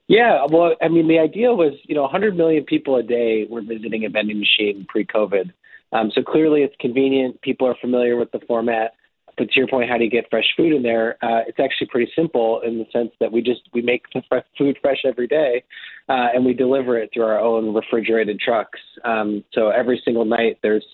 Yeah, 0.07 0.45
well, 0.49 0.75
I 0.81 0.87
mean, 0.87 1.07
the 1.07 1.19
idea 1.19 1.53
was, 1.53 1.73
you 1.83 1.93
know, 1.93 2.01
100 2.01 2.35
million 2.35 2.63
people 2.63 2.95
a 2.95 3.03
day 3.03 3.45
were 3.47 3.61
visiting 3.61 4.05
a 4.05 4.09
vending 4.09 4.39
machine 4.39 4.87
pre-COVID. 4.89 5.53
Um, 5.91 6.11
so 6.13 6.21
clearly, 6.21 6.61
it's 6.61 6.75
convenient. 6.79 7.41
People 7.41 7.67
are 7.67 7.75
familiar 7.81 8.15
with 8.15 8.31
the 8.31 8.39
format. 8.47 8.93
But 9.37 9.49
to 9.51 9.59
your 9.59 9.67
point, 9.67 9.89
how 9.89 9.97
do 9.97 10.03
you 10.03 10.09
get 10.09 10.29
fresh 10.29 10.45
food 10.57 10.73
in 10.73 10.83
there? 10.83 11.17
Uh, 11.21 11.43
it's 11.47 11.59
actually 11.59 11.87
pretty 11.87 12.11
simple 12.13 12.59
in 12.61 12.77
the 12.77 12.85
sense 12.91 13.11
that 13.21 13.31
we 13.31 13.41
just 13.41 13.61
we 13.73 13.81
make 13.81 14.03
the 14.13 14.21
fresh 14.27 14.43
food 14.57 14.77
fresh 14.81 14.99
every 15.05 15.27
day, 15.27 15.63
uh, 16.09 16.27
and 16.33 16.45
we 16.45 16.53
deliver 16.53 16.97
it 16.97 17.09
through 17.13 17.23
our 17.23 17.39
own 17.39 17.73
refrigerated 17.73 18.39
trucks. 18.39 18.79
Um, 19.05 19.45
so 19.53 19.69
every 19.69 20.01
single 20.03 20.25
night, 20.25 20.59
there's 20.61 20.85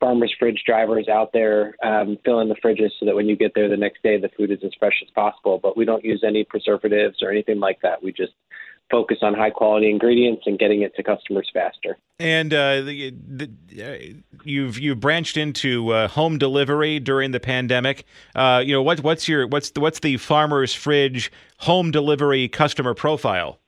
farmers 0.00 0.34
fridge 0.38 0.62
drivers 0.66 1.08
out 1.08 1.32
there 1.32 1.74
um, 1.82 2.18
filling 2.26 2.50
the 2.50 2.56
fridges 2.56 2.90
so 3.00 3.06
that 3.06 3.14
when 3.14 3.26
you 3.26 3.36
get 3.36 3.52
there 3.54 3.70
the 3.70 3.76
next 3.76 4.02
day, 4.02 4.20
the 4.20 4.28
food 4.36 4.50
is 4.50 4.58
as 4.62 4.72
fresh 4.78 5.02
as 5.02 5.10
possible. 5.14 5.58
But 5.62 5.76
we 5.76 5.86
don't 5.86 6.04
use 6.04 6.22
any 6.26 6.44
preservatives 6.44 7.22
or 7.22 7.30
anything 7.30 7.58
like 7.58 7.80
that. 7.80 8.02
We 8.02 8.12
just 8.12 8.32
focus 8.94 9.18
on 9.22 9.34
high 9.34 9.50
quality 9.50 9.90
ingredients 9.90 10.44
and 10.46 10.56
getting 10.56 10.82
it 10.82 10.94
to 10.94 11.02
customers 11.02 11.50
faster. 11.52 11.98
And 12.20 12.54
uh, 12.54 12.82
the, 12.82 13.12
the, 13.26 13.50
uh, 13.82 14.14
you've 14.44 14.78
you've 14.78 15.00
branched 15.00 15.36
into 15.36 15.90
uh, 15.90 16.06
home 16.06 16.38
delivery 16.38 17.00
during 17.00 17.32
the 17.32 17.40
pandemic. 17.40 18.04
Uh, 18.36 18.62
you 18.64 18.72
know 18.72 18.82
what 18.82 19.00
what's 19.02 19.26
your 19.26 19.48
what's 19.48 19.70
the, 19.70 19.80
what's 19.80 19.98
the 19.98 20.16
farmer's 20.18 20.72
fridge 20.72 21.32
home 21.58 21.90
delivery 21.90 22.46
customer 22.46 22.94
profile? 22.94 23.58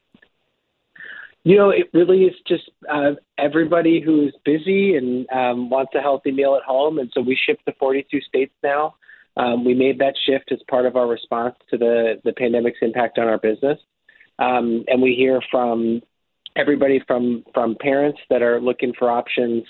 You 1.43 1.57
know, 1.57 1.71
it 1.71 1.91
really 1.93 2.23
is 2.25 2.35
just 2.47 2.71
uh, 2.89 3.12
everybody 3.37 4.01
who's 4.01 4.35
busy 4.45 4.97
and 4.97 5.29
um, 5.31 5.71
wants 5.71 5.93
a 5.97 6.01
healthy 6.01 6.31
meal 6.31 6.55
at 6.55 6.62
home, 6.62 6.99
and 6.99 7.11
so 7.12 7.21
we 7.21 7.37
ship 7.37 7.59
to 7.67 7.73
42 7.81 8.21
states 8.21 8.55
now. 8.62 8.95
Um, 9.37 9.65
we 9.65 9.75
made 9.75 9.99
that 9.99 10.15
shift 10.25 10.51
as 10.53 10.59
part 10.71 10.87
of 10.87 10.97
our 10.97 11.09
response 11.09 11.57
to 11.71 11.77
the 11.77 12.21
the 12.25 12.33
pandemic's 12.33 12.79
impact 12.81 13.19
on 13.19 13.27
our 13.27 13.39
business. 13.39 13.79
Um, 14.38 14.85
and 14.88 15.01
we 15.01 15.14
hear 15.14 15.40
from 15.51 16.03
everybody 16.57 17.03
from 17.07 17.44
from 17.55 17.77
parents 17.81 18.18
that 18.31 18.42
are 18.42 18.61
looking 18.61 18.92
for 18.99 19.11
options 19.11 19.64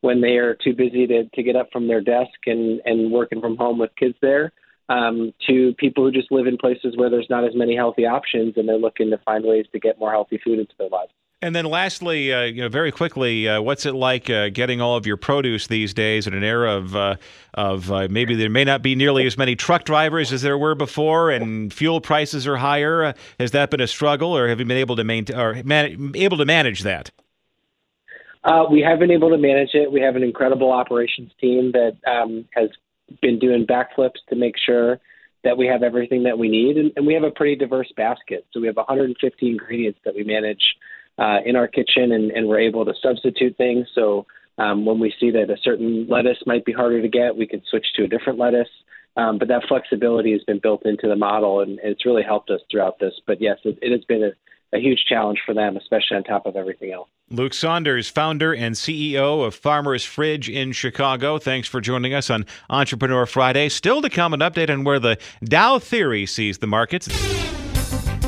when 0.00 0.20
they 0.20 0.36
are 0.36 0.54
too 0.54 0.74
busy 0.74 1.06
to, 1.06 1.24
to 1.34 1.42
get 1.42 1.56
up 1.56 1.68
from 1.72 1.86
their 1.86 2.00
desk 2.00 2.30
and, 2.46 2.80
and 2.84 3.12
working 3.12 3.40
from 3.40 3.56
home 3.56 3.78
with 3.78 3.90
kids 3.98 4.14
there, 4.22 4.50
um, 4.88 5.32
to 5.46 5.74
people 5.78 6.04
who 6.04 6.10
just 6.10 6.32
live 6.32 6.46
in 6.46 6.56
places 6.56 6.96
where 6.96 7.10
there's 7.10 7.28
not 7.28 7.44
as 7.44 7.54
many 7.54 7.76
healthy 7.76 8.06
options 8.06 8.54
and 8.56 8.68
they're 8.68 8.78
looking 8.78 9.10
to 9.10 9.18
find 9.18 9.44
ways 9.44 9.66
to 9.72 9.78
get 9.78 9.98
more 9.98 10.10
healthy 10.10 10.40
food 10.42 10.58
into 10.58 10.72
their 10.78 10.88
lives. 10.88 11.12
And 11.42 11.56
then, 11.56 11.64
lastly, 11.64 12.34
uh, 12.34 12.42
you 12.42 12.60
know, 12.60 12.68
very 12.68 12.92
quickly, 12.92 13.48
uh, 13.48 13.62
what's 13.62 13.86
it 13.86 13.94
like 13.94 14.28
uh, 14.28 14.50
getting 14.50 14.82
all 14.82 14.96
of 14.96 15.06
your 15.06 15.16
produce 15.16 15.68
these 15.68 15.94
days 15.94 16.26
in 16.26 16.34
an 16.34 16.44
era 16.44 16.76
of 16.76 16.94
uh, 16.94 17.16
of 17.54 17.90
uh, 17.90 18.08
maybe 18.10 18.34
there 18.34 18.50
may 18.50 18.64
not 18.64 18.82
be 18.82 18.94
nearly 18.94 19.26
as 19.26 19.38
many 19.38 19.56
truck 19.56 19.84
drivers 19.84 20.34
as 20.34 20.42
there 20.42 20.58
were 20.58 20.74
before, 20.74 21.30
and 21.30 21.72
fuel 21.72 22.02
prices 22.02 22.46
are 22.46 22.58
higher? 22.58 23.04
Uh, 23.04 23.12
has 23.38 23.52
that 23.52 23.70
been 23.70 23.80
a 23.80 23.86
struggle, 23.86 24.36
or 24.36 24.48
have 24.48 24.60
you 24.60 24.66
been 24.66 24.76
able 24.76 24.96
to 24.96 25.04
maintain 25.04 25.38
or 25.38 25.62
man- 25.64 26.12
able 26.14 26.36
to 26.36 26.44
manage 26.44 26.82
that? 26.82 27.10
we 28.70 28.82
have 28.82 28.98
been 28.98 29.10
able 29.10 29.30
to 29.30 29.38
manage 29.38 29.70
it. 29.72 29.90
We 29.90 30.02
have 30.02 30.16
an 30.16 30.22
incredible 30.22 30.70
operations 30.70 31.32
team 31.40 31.72
that 31.72 31.96
um, 32.06 32.44
has 32.54 32.68
been 33.22 33.38
doing 33.38 33.66
backflips 33.66 34.20
to 34.28 34.36
make 34.36 34.56
sure 34.58 35.00
that 35.42 35.56
we 35.56 35.66
have 35.66 35.82
everything 35.82 36.24
that 36.24 36.38
we 36.38 36.50
need, 36.50 36.76
and, 36.76 36.92
and 36.96 37.06
we 37.06 37.14
have 37.14 37.22
a 37.22 37.30
pretty 37.30 37.56
diverse 37.56 37.90
basket. 37.96 38.46
So 38.52 38.60
we 38.60 38.66
have 38.66 38.76
150 38.76 39.48
ingredients 39.48 40.00
that 40.04 40.14
we 40.14 40.22
manage 40.22 40.62
uh, 41.20 41.38
in 41.44 41.54
our 41.54 41.68
kitchen, 41.68 42.12
and, 42.12 42.30
and 42.32 42.48
we're 42.48 42.60
able 42.60 42.84
to 42.86 42.94
substitute 43.02 43.56
things. 43.56 43.86
So 43.94 44.26
um, 44.58 44.84
when 44.86 44.98
we 44.98 45.12
see 45.20 45.30
that 45.32 45.50
a 45.50 45.56
certain 45.62 46.06
lettuce 46.08 46.38
might 46.46 46.64
be 46.64 46.72
harder 46.72 47.02
to 47.02 47.08
get, 47.08 47.36
we 47.36 47.46
can 47.46 47.62
switch 47.70 47.86
to 47.96 48.04
a 48.04 48.08
different 48.08 48.38
lettuce. 48.38 48.68
Um, 49.16 49.38
but 49.38 49.48
that 49.48 49.64
flexibility 49.68 50.32
has 50.32 50.42
been 50.44 50.60
built 50.60 50.86
into 50.86 51.08
the 51.08 51.16
model, 51.16 51.60
and, 51.60 51.78
and 51.80 51.90
it's 51.92 52.06
really 52.06 52.22
helped 52.22 52.50
us 52.50 52.60
throughout 52.70 52.98
this. 52.98 53.12
But 53.26 53.40
yes, 53.40 53.58
it, 53.64 53.78
it 53.82 53.92
has 53.92 54.04
been 54.04 54.22
a, 54.22 54.76
a 54.76 54.80
huge 54.80 55.04
challenge 55.08 55.40
for 55.44 55.52
them, 55.52 55.76
especially 55.76 56.16
on 56.16 56.24
top 56.24 56.46
of 56.46 56.56
everything 56.56 56.92
else. 56.92 57.08
Luke 57.28 57.52
Saunders, 57.52 58.08
founder 58.08 58.54
and 58.54 58.74
CEO 58.74 59.44
of 59.44 59.54
Farmers 59.54 60.04
Fridge 60.04 60.48
in 60.48 60.72
Chicago. 60.72 61.38
Thanks 61.38 61.68
for 61.68 61.80
joining 61.80 62.14
us 62.14 62.30
on 62.30 62.46
Entrepreneur 62.70 63.26
Friday. 63.26 63.68
Still 63.68 64.00
to 64.02 64.10
come, 64.10 64.32
an 64.32 64.40
update 64.40 64.70
on 64.70 64.84
where 64.84 64.98
the 64.98 65.18
Dow 65.44 65.78
theory 65.78 66.24
sees 66.24 66.58
the 66.58 66.66
markets. 66.66 67.08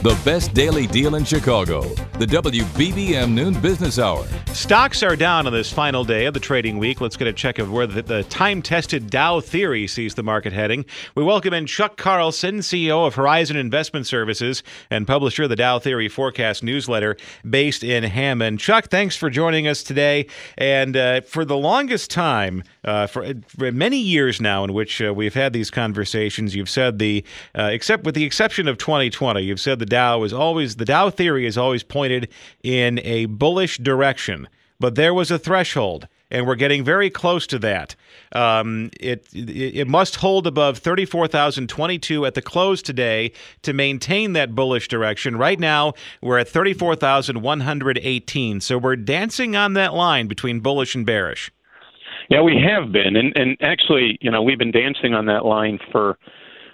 The 0.02 0.20
best 0.24 0.52
daily 0.52 0.88
deal 0.88 1.14
in 1.14 1.24
Chicago. 1.24 1.82
The 2.18 2.26
WBBM 2.26 3.30
Noon 3.30 3.60
Business 3.60 4.00
Hour. 4.00 4.26
Stocks 4.48 5.00
are 5.00 5.14
down 5.14 5.46
on 5.46 5.52
this 5.52 5.72
final 5.72 6.04
day 6.04 6.26
of 6.26 6.34
the 6.34 6.40
trading 6.40 6.78
week. 6.78 7.00
Let's 7.00 7.16
get 7.16 7.28
a 7.28 7.32
check 7.32 7.60
of 7.60 7.70
where 7.70 7.86
the, 7.86 8.02
the 8.02 8.24
time 8.24 8.62
tested 8.62 9.10
Dow 9.10 9.38
theory 9.38 9.86
sees 9.86 10.16
the 10.16 10.24
market 10.24 10.52
heading. 10.52 10.84
We 11.14 11.22
welcome 11.22 11.54
in 11.54 11.66
Chuck 11.66 11.96
Carlson, 11.96 12.58
CEO 12.58 13.06
of 13.06 13.14
Horizon 13.14 13.56
Investment 13.56 14.08
Services 14.08 14.64
and 14.90 15.06
publisher 15.06 15.44
of 15.44 15.50
the 15.50 15.56
Dow 15.56 15.78
Theory 15.78 16.08
Forecast 16.08 16.64
newsletter 16.64 17.16
based 17.48 17.84
in 17.84 18.02
Hammond. 18.02 18.58
Chuck, 18.58 18.88
thanks 18.88 19.14
for 19.14 19.30
joining 19.30 19.68
us 19.68 19.84
today. 19.84 20.26
And 20.58 20.96
uh, 20.96 21.20
for 21.20 21.44
the 21.44 21.56
longest 21.56 22.10
time, 22.10 22.64
uh, 22.84 23.06
for, 23.06 23.34
for, 23.46 23.70
many 23.70 23.98
years 23.98 24.40
now, 24.40 24.64
in 24.64 24.72
which 24.72 25.00
uh, 25.00 25.14
we've 25.14 25.34
had 25.34 25.52
these 25.52 25.70
conversations, 25.70 26.56
you've 26.56 26.68
said 26.68 26.98
the, 26.98 27.24
uh, 27.56 27.70
except 27.72 28.02
with 28.04 28.16
the 28.16 28.24
exception 28.24 28.66
of 28.66 28.76
2020, 28.78 29.40
you've 29.40 29.60
said 29.60 29.78
the 29.78 29.91
Dow 29.92 30.24
is 30.24 30.32
always 30.32 30.76
the 30.76 30.84
Dow 30.84 31.10
theory 31.10 31.44
is 31.46 31.58
always 31.58 31.84
pointed 31.84 32.28
in 32.62 32.98
a 33.04 33.26
bullish 33.26 33.78
direction, 33.78 34.48
but 34.80 34.94
there 34.94 35.14
was 35.14 35.30
a 35.30 35.38
threshold, 35.38 36.08
and 36.30 36.46
we're 36.46 36.60
getting 36.64 36.84
very 36.84 37.10
close 37.10 37.46
to 37.48 37.58
that. 37.58 37.94
Um, 38.34 38.90
it, 38.98 39.28
it, 39.34 39.76
it 39.82 39.88
must 39.88 40.16
hold 40.16 40.46
above 40.46 40.78
thirty 40.78 41.04
four 41.04 41.28
thousand 41.28 41.68
twenty 41.68 41.98
two 41.98 42.24
at 42.26 42.34
the 42.34 42.42
close 42.42 42.80
today 42.82 43.32
to 43.62 43.72
maintain 43.72 44.32
that 44.32 44.54
bullish 44.54 44.88
direction. 44.88 45.36
Right 45.36 45.60
now, 45.60 45.92
we're 46.20 46.40
at 46.40 46.48
thirty 46.48 46.74
four 46.74 46.96
thousand 46.96 47.42
one 47.42 47.60
hundred 47.60 47.98
eighteen, 48.02 48.60
so 48.60 48.78
we're 48.78 48.96
dancing 48.96 49.54
on 49.56 49.74
that 49.74 49.92
line 49.92 50.26
between 50.26 50.60
bullish 50.60 50.94
and 50.94 51.04
bearish. 51.04 51.52
Yeah, 52.28 52.42
we 52.42 52.56
have 52.56 52.92
been, 52.92 53.14
and 53.16 53.36
and 53.36 53.56
actually, 53.60 54.18
you 54.22 54.30
know, 54.30 54.42
we've 54.42 54.58
been 54.58 54.72
dancing 54.72 55.12
on 55.12 55.26
that 55.26 55.44
line 55.44 55.78
for 55.90 56.16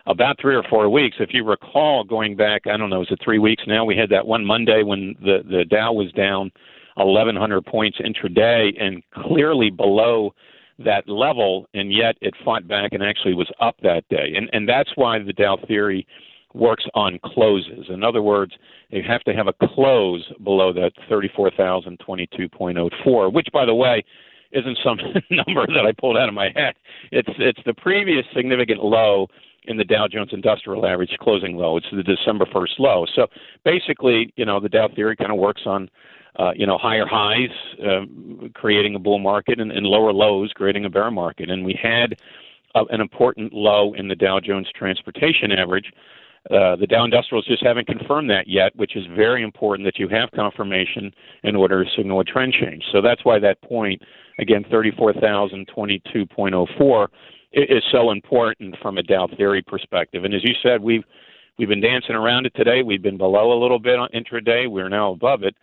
about 0.08 0.40
three 0.40 0.56
or 0.56 0.64
four 0.64 0.88
weeks. 0.88 1.18
If 1.20 1.32
you 1.32 1.44
recall, 1.44 2.02
going 2.02 2.34
back, 2.34 2.66
I 2.66 2.76
don't 2.76 2.90
know, 2.90 3.02
is 3.02 3.08
it 3.10 3.20
three 3.22 3.38
weeks 3.38 3.62
now? 3.66 3.84
We 3.84 3.96
had 3.96 4.10
that 4.10 4.26
one 4.26 4.44
Monday 4.44 4.82
when 4.82 5.14
the 5.20 5.44
the 5.48 5.64
Dow 5.64 5.92
was 5.92 6.10
down 6.12 6.50
1,100 6.96 7.64
points 7.64 7.98
intraday 7.98 8.72
and 8.80 9.02
clearly 9.14 9.70
below 9.70 10.34
that 10.80 11.08
level, 11.08 11.68
and 11.74 11.92
yet 11.92 12.16
it 12.20 12.34
fought 12.44 12.66
back 12.66 12.92
and 12.92 13.00
actually 13.02 13.34
was 13.34 13.50
up 13.60 13.76
that 13.82 14.08
day. 14.08 14.32
And 14.36 14.50
and 14.52 14.68
that's 14.68 14.90
why 14.96 15.18
the 15.18 15.32
Dow 15.32 15.58
theory 15.68 16.06
works 16.54 16.84
on 16.94 17.18
closes. 17.22 17.86
In 17.90 18.02
other 18.02 18.22
words, 18.22 18.52
you 18.88 19.02
have 19.06 19.22
to 19.24 19.34
have 19.34 19.48
a 19.48 19.52
close 19.52 20.24
below 20.42 20.72
that 20.72 20.92
34,022.04, 21.10 23.32
which, 23.32 23.48
by 23.52 23.66
the 23.66 23.74
way, 23.74 24.02
isn't 24.52 24.78
some 24.82 24.98
number 25.30 25.66
that 25.66 25.84
I 25.86 25.92
pulled 25.92 26.16
out 26.16 26.28
of 26.28 26.34
my 26.34 26.50
head. 26.56 26.74
It's 27.12 27.28
it's 27.38 27.60
the 27.66 27.74
previous 27.74 28.24
significant 28.34 28.82
low 28.82 29.28
in 29.64 29.76
the 29.76 29.84
Dow 29.84 30.08
Jones 30.08 30.30
Industrial 30.32 30.84
Average 30.86 31.16
closing 31.20 31.56
low. 31.56 31.76
It's 31.76 31.86
the 31.92 32.02
December 32.02 32.46
1st 32.46 32.78
low. 32.78 33.06
So 33.14 33.26
basically, 33.64 34.32
you 34.36 34.44
know, 34.44 34.60
the 34.60 34.68
Dow 34.68 34.88
theory 34.88 35.16
kind 35.16 35.30
of 35.30 35.38
works 35.38 35.62
on, 35.66 35.88
uh, 36.36 36.52
you 36.54 36.66
know, 36.66 36.78
higher 36.78 37.06
highs, 37.06 37.50
uh, 37.84 38.04
creating 38.54 38.94
a 38.94 38.98
bull 38.98 39.18
market, 39.18 39.60
and, 39.60 39.72
and 39.72 39.86
lower 39.86 40.12
lows, 40.12 40.52
creating 40.54 40.84
a 40.84 40.90
bear 40.90 41.10
market. 41.10 41.50
And 41.50 41.64
we 41.64 41.78
had 41.80 42.20
uh, 42.74 42.84
an 42.90 43.00
important 43.00 43.52
low 43.52 43.94
in 43.94 44.08
the 44.08 44.16
Dow 44.16 44.40
Jones 44.40 44.68
Transportation 44.74 45.52
Average. 45.52 45.92
Uh, 46.50 46.76
the 46.76 46.86
Dow 46.86 47.04
Industrials 47.04 47.46
just 47.46 47.62
haven't 47.62 47.88
confirmed 47.88 48.30
that 48.30 48.48
yet, 48.48 48.74
which 48.76 48.96
is 48.96 49.04
very 49.14 49.42
important 49.42 49.86
that 49.86 49.98
you 49.98 50.08
have 50.08 50.30
confirmation 50.30 51.12
in 51.42 51.56
order 51.56 51.84
to 51.84 51.90
signal 51.94 52.20
a 52.20 52.24
trend 52.24 52.54
change. 52.54 52.84
So 52.90 53.02
that's 53.02 53.22
why 53.24 53.38
that 53.40 53.60
point, 53.60 54.00
again, 54.38 54.64
34,022.04 54.64 57.08
is 57.52 57.82
so 57.90 58.10
important 58.10 58.76
from 58.82 58.98
a 58.98 59.02
Dow 59.02 59.28
theory 59.36 59.62
perspective. 59.62 60.24
And 60.24 60.34
as 60.34 60.42
you 60.44 60.54
said, 60.62 60.82
we've 60.82 61.04
we've 61.58 61.68
been 61.68 61.80
dancing 61.80 62.14
around 62.14 62.46
it 62.46 62.54
today. 62.54 62.82
We've 62.82 63.02
been 63.02 63.18
below 63.18 63.52
a 63.52 63.58
little 63.60 63.78
bit 63.78 63.98
on 63.98 64.08
intraday. 64.14 64.70
We're 64.70 64.88
now 64.88 65.12
above 65.12 65.42
it. 65.42 65.54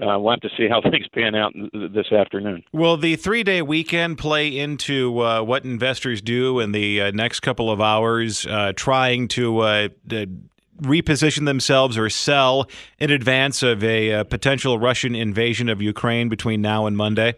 Uh, 0.00 0.18
we'll 0.18 0.32
have 0.32 0.40
to 0.40 0.48
see 0.56 0.66
how 0.68 0.80
things 0.90 1.06
pan 1.12 1.34
out 1.34 1.52
this 1.72 2.10
afternoon. 2.12 2.64
Will 2.72 2.96
the 2.96 3.16
three 3.16 3.42
day 3.42 3.62
weekend 3.62 4.18
play 4.18 4.56
into 4.56 5.20
uh, 5.20 5.42
what 5.42 5.64
investors 5.64 6.20
do 6.20 6.60
in 6.60 6.72
the 6.72 7.00
uh, 7.00 7.10
next 7.12 7.40
couple 7.40 7.70
of 7.70 7.80
hours, 7.80 8.46
uh, 8.46 8.72
trying 8.74 9.28
to 9.28 9.58
uh, 9.60 9.88
reposition 10.80 11.44
themselves 11.44 11.96
or 11.96 12.10
sell 12.10 12.66
in 12.98 13.10
advance 13.10 13.62
of 13.62 13.84
a 13.84 14.12
uh, 14.12 14.24
potential 14.24 14.78
Russian 14.78 15.14
invasion 15.14 15.68
of 15.68 15.80
Ukraine 15.80 16.28
between 16.28 16.60
now 16.60 16.86
and 16.86 16.96
Monday? 16.96 17.34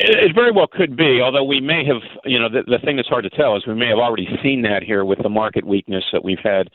It, 0.00 0.34
very 0.34 0.52
well 0.52 0.68
could 0.68 0.96
be, 0.96 1.20
although 1.20 1.44
we 1.44 1.60
may 1.60 1.84
have, 1.84 2.02
you 2.24 2.38
know, 2.38 2.48
the, 2.48 2.62
the 2.66 2.78
thing 2.84 2.96
that's 2.96 3.08
hard 3.08 3.24
to 3.24 3.30
tell 3.30 3.56
is 3.56 3.66
we 3.66 3.74
may 3.74 3.88
have 3.88 3.98
already 3.98 4.28
seen 4.42 4.62
that 4.62 4.82
here 4.82 5.04
with 5.04 5.18
the 5.22 5.28
market 5.28 5.64
weakness 5.64 6.04
that 6.12 6.22
we've 6.22 6.38
had 6.42 6.68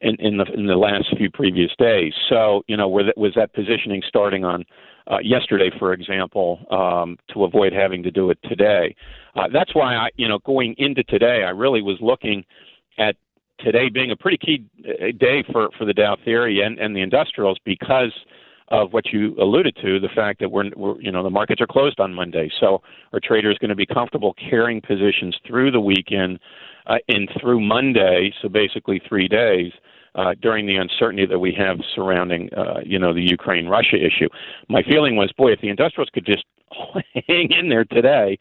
in, 0.00 0.16
in 0.18 0.36
the 0.38 0.44
in 0.52 0.66
the 0.66 0.76
last 0.76 1.06
few 1.16 1.30
previous 1.30 1.70
days. 1.78 2.12
So, 2.28 2.62
you 2.66 2.76
know, 2.76 2.88
were 2.88 3.04
that, 3.04 3.16
was 3.16 3.32
that 3.36 3.52
positioning 3.54 4.02
starting 4.06 4.44
on 4.44 4.64
uh, 5.10 5.18
yesterday, 5.22 5.70
for 5.78 5.92
example, 5.92 6.66
um, 6.70 7.16
to 7.32 7.44
avoid 7.44 7.72
having 7.72 8.02
to 8.02 8.10
do 8.10 8.30
it 8.30 8.38
today? 8.44 8.94
Uh, 9.36 9.44
that's 9.52 9.74
why 9.74 9.94
I, 9.94 10.08
you 10.16 10.26
know, 10.26 10.40
going 10.40 10.74
into 10.76 11.04
today, 11.04 11.44
I 11.44 11.50
really 11.50 11.80
was 11.80 11.98
looking 12.00 12.44
at 12.98 13.16
today 13.60 13.88
being 13.88 14.10
a 14.10 14.16
pretty 14.16 14.38
key 14.38 14.64
uh, 14.84 15.12
day 15.16 15.44
for 15.52 15.70
for 15.78 15.84
the 15.84 15.94
Dow 15.94 16.16
theory 16.24 16.60
and 16.60 16.78
and 16.78 16.94
the 16.94 17.02
industrials 17.02 17.58
because 17.64 18.12
of 18.68 18.92
what 18.92 19.12
you 19.12 19.34
alluded 19.38 19.76
to, 19.82 20.00
the 20.00 20.08
fact 20.14 20.40
that 20.40 20.50
we're, 20.50 20.70
we're 20.76 21.00
you 21.00 21.12
know 21.12 21.22
the 21.22 21.30
markets 21.30 21.60
are 21.60 21.66
closed 21.66 22.00
on 22.00 22.14
Monday, 22.14 22.50
so 22.60 22.82
our 23.12 23.20
trader 23.20 23.50
is 23.50 23.58
going 23.58 23.68
to 23.68 23.74
be 23.74 23.86
comfortable 23.86 24.34
carrying 24.34 24.80
positions 24.80 25.36
through 25.46 25.70
the 25.70 25.80
weekend 25.80 26.38
uh, 26.86 26.96
and 27.08 27.28
through 27.40 27.60
Monday, 27.60 28.32
so 28.40 28.48
basically 28.48 29.00
three 29.08 29.28
days. 29.28 29.72
Uh, 30.16 30.32
during 30.40 30.64
the 30.64 30.76
uncertainty 30.76 31.26
that 31.26 31.40
we 31.40 31.52
have 31.52 31.76
surrounding, 31.92 32.48
uh, 32.56 32.78
you 32.86 33.00
know, 33.00 33.12
the 33.12 33.20
Ukraine-Russia 33.20 33.96
issue, 33.96 34.28
my 34.68 34.80
feeling 34.84 35.16
was, 35.16 35.28
boy, 35.36 35.50
if 35.50 35.60
the 35.60 35.68
industrials 35.68 36.08
could 36.14 36.24
just 36.24 36.44
hang 37.26 37.50
in 37.50 37.68
there 37.68 37.84
today, 37.84 38.38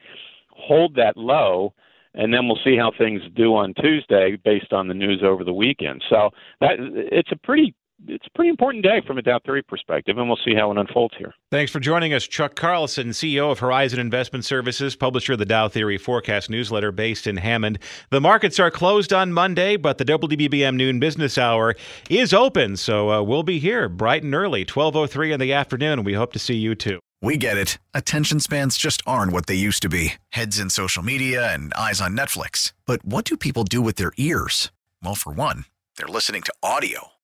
hold 0.52 0.94
that 0.94 1.18
low, 1.18 1.74
and 2.14 2.32
then 2.32 2.48
we'll 2.48 2.60
see 2.64 2.78
how 2.78 2.92
things 2.96 3.22
do 3.36 3.56
on 3.56 3.74
Tuesday 3.82 4.38
based 4.46 4.72
on 4.72 4.88
the 4.88 4.94
news 4.94 5.22
over 5.24 5.44
the 5.44 5.54
weekend. 5.54 6.04
So 6.10 6.30
that 6.62 6.74
it's 6.80 7.32
a 7.32 7.38
pretty 7.38 7.74
it's 8.08 8.26
a 8.28 8.30
pretty 8.36 8.50
important 8.50 8.84
day 8.84 9.02
from 9.06 9.18
a 9.18 9.22
Dow 9.22 9.40
theory 9.46 9.64
perspective, 9.64 10.18
and 10.18 10.28
we'll 10.28 10.40
see 10.44 10.56
how 10.56 10.72
it 10.72 10.78
unfolds 10.78 11.16
here. 11.18 11.34
Thanks 11.52 11.72
for 11.72 11.80
joining 11.80 12.14
us, 12.14 12.28
Chuck 12.28 12.56
Carlson, 12.56 13.10
CEO 13.10 13.52
of 13.52 13.60
Horizon 13.60 14.00
Investment 14.00 14.46
Services, 14.46 14.96
publisher 14.96 15.34
of 15.34 15.40
the 15.40 15.46
Dow 15.46 15.68
Theory 15.68 15.98
Forecast 15.98 16.50
newsletter 16.50 16.92
based 16.92 17.28
in 17.28 17.38
Hammond. 17.38 17.80
The 18.10 18.22
markets 18.22 18.60
are 18.60 18.72
closed 18.72 19.14
on 19.14 19.34
Monday, 19.34 19.78
but 19.78 19.98
the 19.98 20.06
WBBM 20.06 20.76
Noon 20.76 21.00
Business 21.00 21.38
Hour 21.38 21.76
is 22.10 22.34
open, 22.34 22.78
so 22.78 23.12
uh, 23.12 23.22
we'll 23.22 23.44
be 23.44 23.60
here 23.60 23.90
bright 23.90 24.24
and 24.24 24.36
early, 24.36 24.66
12.03 24.66 25.34
in 25.34 25.40
the 25.40 25.54
afternoon. 25.54 26.04
We 26.04 26.14
hope 26.14 26.34
to 26.34 26.40
see 26.40 26.56
you 26.56 26.76
too. 26.76 27.00
We 27.22 27.38
get 27.38 27.58
it. 27.58 27.78
Attention 27.94 28.42
spans 28.42 28.76
just 28.76 29.02
aren't 29.08 29.32
what 29.32 29.46
they 29.46 29.56
used 29.56 29.82
to 29.84 29.90
be. 29.90 30.16
Heads 30.32 30.60
in 30.60 30.70
social 30.70 31.04
media 31.04 31.54
and 31.54 31.74
eyes 31.74 32.02
on 32.02 32.18
Netflix. 32.18 32.74
But 32.86 33.06
what 33.06 33.24
do 33.24 33.38
people 33.38 33.64
do 33.64 33.82
with 33.82 33.96
their 33.96 34.12
ears? 34.18 34.72
Well, 35.02 35.16
for 35.16 35.32
one, 35.32 35.64
they're 35.96 36.08
listening 36.08 36.42
to 36.42 36.54
audio. 36.62 37.13